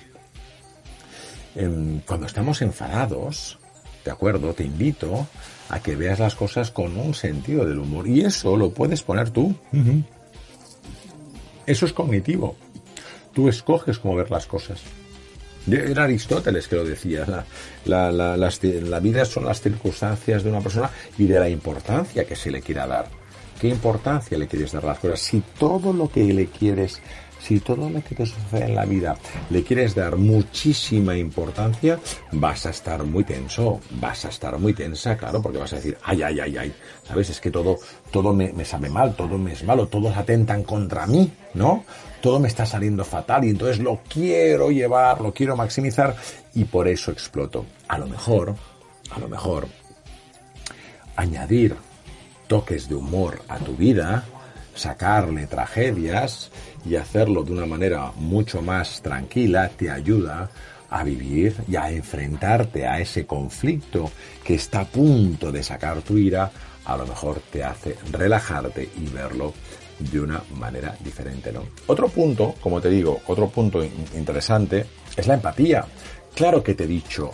Cuando 2.06 2.28
estamos 2.28 2.62
enfadados, 2.62 3.60
¿de 4.06 4.12
acuerdo? 4.12 4.54
Te 4.54 4.64
invito 4.64 5.28
a 5.70 5.80
que 5.80 5.96
veas 5.96 6.20
las 6.20 6.36
cosas 6.36 6.72
con 6.72 6.98
un 6.98 7.14
sentido 7.14 7.66
del 7.66 7.80
humor 7.80 8.08
y 8.08 8.22
eso 8.22 8.58
lo 8.58 8.72
puedes 8.72 9.04
poner 9.04 9.30
tú. 9.30 9.56
Eso 11.66 11.86
es 11.86 11.94
cognitivo. 11.94 12.56
Tú 13.34 13.48
escoges 13.48 14.00
cómo 14.00 14.16
ver 14.16 14.30
las 14.32 14.46
cosas. 14.46 14.82
Era 15.70 16.04
Aristóteles 16.04 16.68
que 16.68 16.76
lo 16.76 16.84
decía. 16.84 17.46
La, 17.86 18.12
la, 18.12 19.00
vida 19.00 19.26
son 19.26 19.46
las 19.46 19.62
circunstancias 19.62 20.44
de 20.44 20.50
una 20.50 20.62
persona 20.62 20.90
y 21.18 21.26
de 21.26 21.40
la 21.40 21.50
importancia 21.50 22.26
que 22.26 22.36
se 22.36 22.52
le 22.52 22.62
quiera 22.62 22.88
dar. 22.88 23.08
¿Qué 23.60 23.68
importancia 23.68 24.38
le 24.38 24.48
quieres 24.48 24.72
dar 24.72 24.84
a 24.86 24.88
las 24.88 25.00
cosas? 25.00 25.20
Si 25.20 25.42
todo 25.60 25.94
lo 25.94 26.10
que 26.10 26.24
le 26.34 26.48
quieres, 26.48 27.00
si 27.42 27.60
todo 27.60 27.90
lo 27.90 28.04
que 28.04 28.16
te 28.16 28.26
sucede 28.26 28.66
en 28.66 28.76
la 28.76 28.86
vida 28.86 29.18
le 29.50 29.64
quieres 29.64 29.96
dar 29.96 30.16
muchísima 30.16 31.18
importancia, 31.18 32.00
vas 32.32 32.66
a 32.66 32.70
estar 32.70 33.04
muy 33.04 33.24
tenso, 33.24 33.80
vas 34.00 34.26
a 34.26 34.30
estar 34.30 34.58
muy 34.60 34.74
tensa, 34.74 35.18
claro, 35.18 35.42
porque 35.42 35.58
vas 35.58 35.74
a 35.74 35.78
decir, 35.78 35.98
ay, 36.04 36.22
ay, 36.22 36.40
ay, 36.40 36.58
ay, 36.58 36.74
¿sabes? 37.08 37.30
Es 37.30 37.42
que 37.42 37.52
todo, 37.52 37.78
todo 38.12 38.34
me, 38.34 38.54
me 38.54 38.66
sabe 38.66 38.90
mal, 38.90 39.16
todo 39.16 39.38
me 39.38 39.54
es 39.54 39.64
malo, 39.64 39.88
todos 39.88 40.16
atentan 40.16 40.64
contra 40.64 41.08
mí, 41.08 41.32
¿no? 41.54 41.84
Todo 42.22 42.40
me 42.40 42.48
está 42.48 42.66
saliendo 42.66 43.04
fatal 43.04 43.44
y 43.46 43.50
entonces 43.50 43.80
lo 43.80 44.02
quiero 44.08 44.70
llevar, 44.70 45.22
lo 45.22 45.34
quiero 45.34 45.56
maximizar 45.56 46.16
y 46.54 46.66
por 46.66 46.88
eso 46.88 47.12
exploto. 47.12 47.66
A 47.88 47.98
lo 47.98 48.08
mejor, 48.08 48.56
a 49.10 49.20
lo 49.20 49.28
mejor, 49.28 49.68
añadir 51.16 51.76
toques 52.48 52.88
de 52.88 52.96
humor 52.96 53.42
a 53.48 53.58
tu 53.58 53.76
vida, 53.76 54.26
sacarle 54.76 55.48
tragedias 55.48 56.52
y 56.86 56.96
hacerlo 56.96 57.44
de 57.44 57.52
una 57.52 57.66
manera 57.66 58.12
mucho 58.16 58.62
más 58.62 59.02
tranquila 59.02 59.70
te 59.70 59.90
ayuda 59.90 60.50
a 60.90 61.04
vivir 61.04 61.56
y 61.68 61.76
a 61.76 61.90
enfrentarte 61.90 62.86
a 62.86 63.00
ese 63.00 63.26
conflicto 63.26 64.12
que 64.44 64.56
está 64.56 64.82
a 64.82 64.86
punto 64.86 65.52
de 65.52 65.64
sacar 65.64 66.02
tu 66.02 66.18
ira, 66.18 66.52
a 66.86 66.98
lo 66.98 67.06
mejor 67.06 67.42
te 67.52 67.64
hace 67.64 67.96
relajarte 68.12 68.90
y 69.00 69.08
verlo 69.08 69.54
de 70.00 70.20
una 70.20 70.42
manera 70.56 70.96
diferente, 71.04 71.52
¿no? 71.52 71.64
Otro 71.88 72.10
punto, 72.10 72.56
como 72.60 72.82
te 72.82 72.90
digo, 72.90 73.22
otro 73.28 73.50
punto 73.50 73.84
interesante 73.84 74.86
es 75.16 75.28
la 75.28 75.36
empatía. 75.36 75.86
Claro 76.34 76.64
que 76.64 76.74
te 76.74 76.86
he 76.86 76.88
dicho 76.88 77.34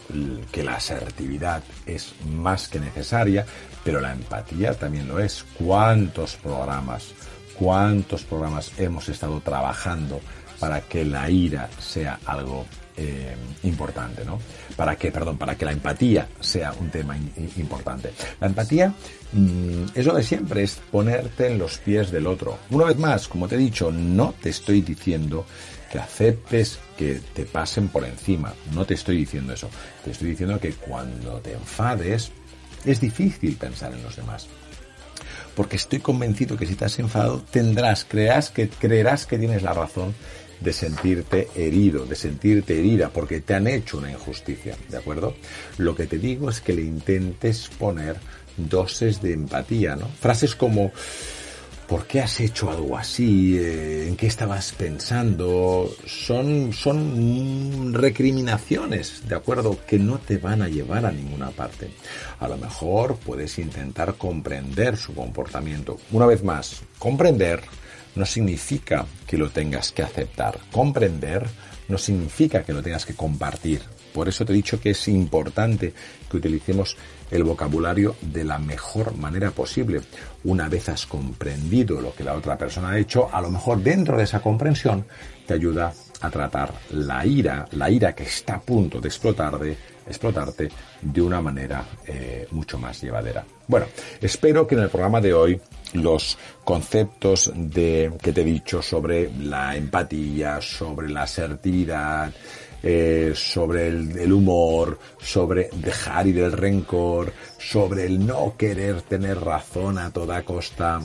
que 0.51 0.63
la 0.63 0.75
asertividad 0.75 1.63
es 1.85 2.13
más 2.25 2.67
que 2.67 2.79
necesaria, 2.79 3.45
pero 3.83 4.01
la 4.01 4.11
empatía 4.11 4.73
también 4.73 5.07
lo 5.07 5.19
es. 5.19 5.45
¿Cuántos 5.57 6.35
programas, 6.35 7.13
cuántos 7.59 8.23
programas 8.23 8.71
hemos 8.77 9.09
estado 9.09 9.39
trabajando 9.41 10.19
para 10.59 10.81
que 10.81 11.05
la 11.05 11.29
ira 11.29 11.69
sea 11.79 12.19
algo 12.25 12.65
eh, 12.95 13.35
importante, 13.63 14.25
¿no? 14.25 14.39
Para 14.75 14.95
que, 14.95 15.11
perdón, 15.11 15.37
para 15.37 15.55
que 15.55 15.65
la 15.65 15.71
empatía 15.71 16.27
sea 16.39 16.73
un 16.73 16.89
tema 16.89 17.15
importante. 17.57 18.11
La 18.39 18.47
empatía 18.47 18.91
mm, 19.33 19.83
es 19.93 20.05
lo 20.05 20.15
de 20.15 20.23
siempre, 20.23 20.63
es 20.63 20.79
ponerte 20.91 21.47
en 21.47 21.59
los 21.59 21.77
pies 21.77 22.09
del 22.09 22.25
otro. 22.25 22.57
Una 22.71 22.85
vez 22.85 22.97
más, 22.97 23.27
como 23.27 23.47
te 23.47 23.53
he 23.53 23.59
dicho, 23.59 23.91
no 23.91 24.33
te 24.41 24.49
estoy 24.49 24.81
diciendo 24.81 25.45
que 25.91 25.99
aceptes 25.99 26.79
que 26.97 27.21
te 27.33 27.45
pasen 27.45 27.89
por 27.89 28.03
encima. 28.03 28.53
No 28.73 28.83
te 28.83 28.95
estoy 28.95 29.17
diciendo 29.17 29.53
eso. 29.53 29.69
Te 30.03 30.11
estoy 30.11 30.29
diciendo 30.29 30.59
que 30.59 30.73
cuando 30.73 31.39
te 31.39 31.53
enfades, 31.53 32.31
es 32.83 32.99
difícil 32.99 33.55
pensar 33.57 33.93
en 33.93 34.01
los 34.01 34.15
demás. 34.15 34.47
Porque 35.57 35.75
estoy 35.75 35.99
convencido 35.99 36.55
que 36.55 36.67
si 36.67 36.77
has 36.79 36.99
enfadado, 36.99 37.43
tendrás, 37.49 38.05
creas 38.05 38.51
que, 38.51 38.69
creerás 38.69 39.25
que 39.25 39.39
tienes 39.39 39.63
la 39.63 39.73
razón 39.73 40.13
de 40.59 40.71
sentirte 40.71 41.47
herido, 41.55 42.05
de 42.05 42.15
sentirte 42.15 42.77
herida, 42.77 43.09
porque 43.09 43.41
te 43.41 43.55
han 43.55 43.65
hecho 43.65 43.97
una 43.97 44.11
injusticia, 44.11 44.77
¿de 44.87 44.97
acuerdo? 44.97 45.35
Lo 45.79 45.95
que 45.95 46.05
te 46.05 46.19
digo 46.19 46.51
es 46.51 46.61
que 46.61 46.73
le 46.73 46.83
intentes 46.83 47.69
poner 47.79 48.17
dosis 48.55 49.19
de 49.19 49.33
empatía, 49.33 49.95
¿no? 49.95 50.07
Frases 50.07 50.53
como, 50.53 50.91
¿Por 51.87 52.05
qué 52.05 52.19
has 52.19 52.41
hecho 52.41 52.69
algo 52.69 52.97
así? 52.97 53.57
Eh, 53.57 54.09
¿En 54.09 54.17
qué 54.17 54.27
estabas 54.27 54.73
pensando? 54.73 55.89
Son, 56.05 56.73
son 56.73 57.93
recriminaciones, 57.93 59.27
¿de 59.27 59.35
acuerdo? 59.35 59.77
Que 59.87 59.97
no 59.97 60.17
te 60.17 60.37
van 60.37 60.61
a 60.61 60.67
llevar 60.67 61.05
a 61.05 61.11
ninguna 61.13 61.49
parte. 61.51 61.89
A 62.39 62.49
lo 62.49 62.57
mejor 62.57 63.15
puedes 63.15 63.57
intentar 63.57 64.15
comprender 64.15 64.97
su 64.97 65.15
comportamiento. 65.15 65.97
Una 66.11 66.25
vez 66.25 66.43
más, 66.43 66.81
comprender 66.99 67.61
no 68.15 68.25
significa 68.25 69.05
que 69.25 69.37
lo 69.37 69.49
tengas 69.49 69.93
que 69.93 70.03
aceptar. 70.03 70.59
Comprender 70.71 71.47
no 71.87 71.97
significa 71.97 72.63
que 72.63 72.73
lo 72.73 72.83
tengas 72.83 73.05
que 73.05 73.15
compartir. 73.15 73.81
Por 74.13 74.27
eso 74.27 74.43
te 74.43 74.51
he 74.51 74.55
dicho 74.55 74.81
que 74.81 74.89
es 74.89 75.07
importante 75.07 75.93
que 76.29 76.37
utilicemos 76.37 76.97
el 77.31 77.43
vocabulario 77.43 78.15
de 78.21 78.43
la 78.43 78.57
mejor 78.59 79.15
manera 79.15 79.51
posible. 79.51 80.01
Una 80.43 80.69
vez 80.69 80.89
has 80.89 81.05
comprendido 81.05 82.01
lo 82.01 82.13
que 82.13 82.23
la 82.23 82.33
otra 82.33 82.57
persona 82.57 82.91
ha 82.91 82.99
hecho, 82.99 83.29
a 83.33 83.41
lo 83.41 83.49
mejor 83.49 83.81
dentro 83.81 84.17
de 84.17 84.23
esa 84.23 84.41
comprensión 84.41 85.05
te 85.45 85.53
ayuda 85.53 85.93
a 86.21 86.29
tratar 86.29 86.73
la 86.91 87.25
ira, 87.25 87.67
la 87.71 87.89
ira 87.89 88.13
que 88.13 88.23
está 88.23 88.55
a 88.55 88.61
punto 88.61 88.99
de 88.99 89.07
explotar 89.07 89.59
de 89.59 89.77
explotarte 90.07 90.69
de 91.01 91.21
una 91.21 91.41
manera 91.41 91.85
eh, 92.05 92.47
mucho 92.51 92.77
más 92.77 93.01
llevadera. 93.01 93.45
Bueno, 93.67 93.87
espero 94.21 94.65
que 94.65 94.75
en 94.75 94.81
el 94.81 94.89
programa 94.89 95.19
de 95.19 95.33
hoy 95.33 95.59
los 95.93 96.37
conceptos 96.63 97.51
de 97.53 98.11
que 98.21 98.31
te 98.31 98.41
he 98.41 98.45
dicho 98.45 98.81
sobre 98.81 99.29
la 99.39 99.75
empatía, 99.75 100.61
sobre 100.61 101.09
la 101.09 101.23
asertividad, 101.23 102.31
eh, 102.89 103.33
sobre 103.35 103.89
el, 103.89 104.31
humor, 104.31 104.97
sobre 105.19 105.69
dejar 105.73 106.25
ir 106.25 106.39
el 106.39 106.53
rencor, 106.53 107.33
sobre 107.59 108.05
el 108.05 108.25
no 108.25 108.55
querer 108.55 109.01
tener 109.01 109.41
razón 109.41 109.97
a 109.97 110.09
toda 110.11 110.43
costa, 110.43 111.01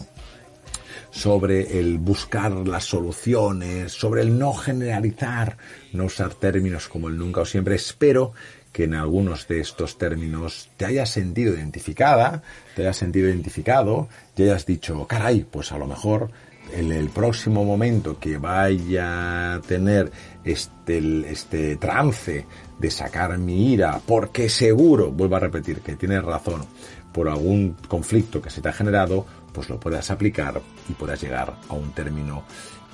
sobre 1.11 1.81
el 1.81 1.99
buscar 1.99 2.53
las 2.53 2.85
soluciones, 2.85 3.91
sobre 3.91 4.23
el 4.23 4.39
no 4.39 4.55
generalizar, 4.55 5.57
no 5.93 6.05
usar 6.05 6.35
términos 6.35 6.87
como 6.89 7.09
el 7.09 7.19
nunca 7.19 7.41
o 7.41 7.45
siempre. 7.45 7.75
Espero 7.75 8.33
que 8.73 8.85
en 8.85 8.95
algunos 8.95 9.49
de 9.49 9.59
estos 9.59 9.99
términos 9.99 10.71
te 10.77 10.85
hayas 10.85 11.11
sentido 11.11 11.53
identificada, 11.53 12.45
te 12.77 12.83
hayas 12.83 12.97
sentido 12.97 13.29
identificado, 13.29 14.09
y 14.37 14.45
hayas 14.45 14.67
dicho, 14.67 15.05
caray, 15.09 15.45
pues 15.51 15.73
a 15.73 15.79
lo 15.79 15.89
mejor 15.89 16.31
en 16.73 16.93
el 16.93 17.11
próximo 17.11 17.65
momento 17.65 18.19
que 18.19 18.39
vaya 18.39 19.55
a 19.55 19.61
tener 19.61 20.11
este, 20.43 21.31
este 21.31 21.77
trance 21.77 22.47
de 22.79 22.91
sacar 22.91 23.37
mi 23.39 23.73
ira, 23.73 24.01
porque 24.05 24.49
seguro, 24.49 25.11
vuelvo 25.11 25.37
a 25.37 25.41
repetir 25.41 25.81
que 25.81 25.97
tienes 25.97 26.23
razón, 26.25 26.65
por 27.13 27.29
algún 27.29 27.77
conflicto 27.89 28.41
que 28.41 28.51
se 28.51 28.61
te 28.61 28.71
ha 28.71 28.73
generado, 28.73 29.27
pues 29.53 29.69
lo 29.69 29.79
puedas 29.79 30.11
aplicar 30.11 30.61
y 30.89 30.95
puedas 30.95 31.21
llegar 31.21 31.55
a 31.69 31.75
un 31.75 31.93
término 31.93 32.45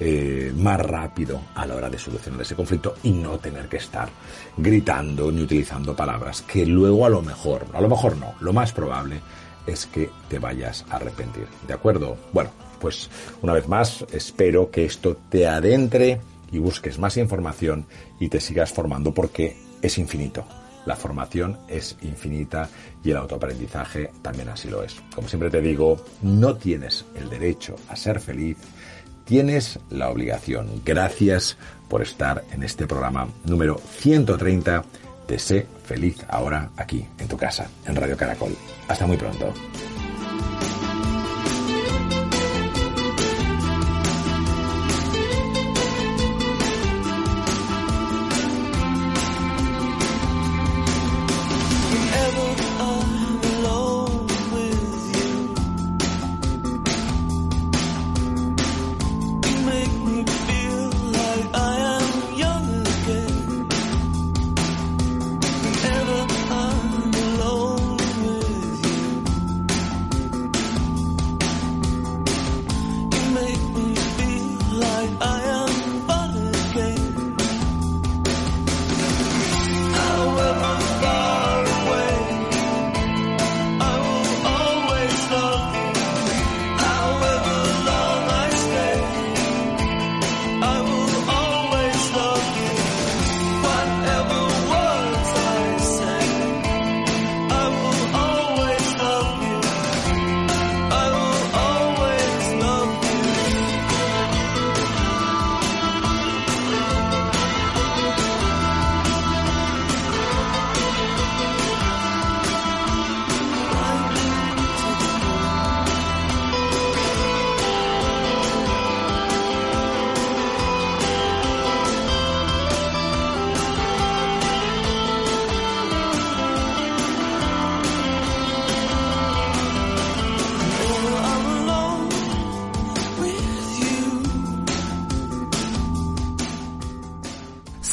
eh, 0.00 0.52
más 0.56 0.80
rápido 0.80 1.40
a 1.54 1.66
la 1.66 1.76
hora 1.76 1.90
de 1.90 1.98
solucionar 1.98 2.42
ese 2.42 2.54
conflicto 2.54 2.96
y 3.02 3.10
no 3.12 3.38
tener 3.38 3.68
que 3.68 3.78
estar 3.78 4.08
gritando 4.56 5.30
ni 5.32 5.42
utilizando 5.42 5.94
palabras 5.94 6.42
que 6.42 6.66
luego 6.66 7.06
a 7.06 7.08
lo 7.08 7.22
mejor, 7.22 7.66
a 7.72 7.80
lo 7.80 7.88
mejor 7.88 8.16
no, 8.16 8.34
lo 8.40 8.52
más 8.52 8.72
probable 8.72 9.20
es 9.66 9.86
que 9.86 10.10
te 10.28 10.38
vayas 10.38 10.84
a 10.88 10.96
arrepentir. 10.96 11.46
¿De 11.66 11.74
acuerdo? 11.74 12.16
Bueno, 12.32 12.50
pues 12.80 13.10
una 13.42 13.52
vez 13.52 13.68
más 13.68 14.04
espero 14.12 14.70
que 14.70 14.84
esto 14.84 15.16
te 15.28 15.46
adentre 15.46 16.20
y 16.50 16.58
busques 16.58 16.98
más 16.98 17.16
información 17.16 17.86
y 18.18 18.28
te 18.28 18.40
sigas 18.40 18.72
formando 18.72 19.12
porque 19.12 19.56
es 19.82 19.98
infinito. 19.98 20.44
La 20.86 20.96
formación 20.96 21.58
es 21.68 21.96
infinita 22.02 22.68
y 23.04 23.10
el 23.10 23.18
autoaprendizaje 23.18 24.10
también 24.22 24.48
así 24.48 24.68
lo 24.68 24.82
es. 24.82 24.96
Como 25.14 25.28
siempre 25.28 25.50
te 25.50 25.60
digo, 25.60 26.02
no 26.22 26.56
tienes 26.56 27.04
el 27.14 27.28
derecho 27.28 27.76
a 27.88 27.96
ser 27.96 28.20
feliz, 28.20 28.56
tienes 29.24 29.78
la 29.90 30.08
obligación. 30.08 30.82
Gracias 30.84 31.58
por 31.88 32.00
estar 32.00 32.44
en 32.52 32.62
este 32.62 32.86
programa 32.86 33.28
número 33.44 33.78
130 33.98 34.84
de 35.26 35.38
Sé 35.38 35.66
feliz 35.84 36.24
ahora 36.28 36.70
aquí, 36.76 37.06
en 37.18 37.28
tu 37.28 37.36
casa, 37.36 37.68
en 37.84 37.94
Radio 37.94 38.16
Caracol. 38.16 38.56
Hasta 38.88 39.06
muy 39.06 39.18
pronto. 39.18 39.52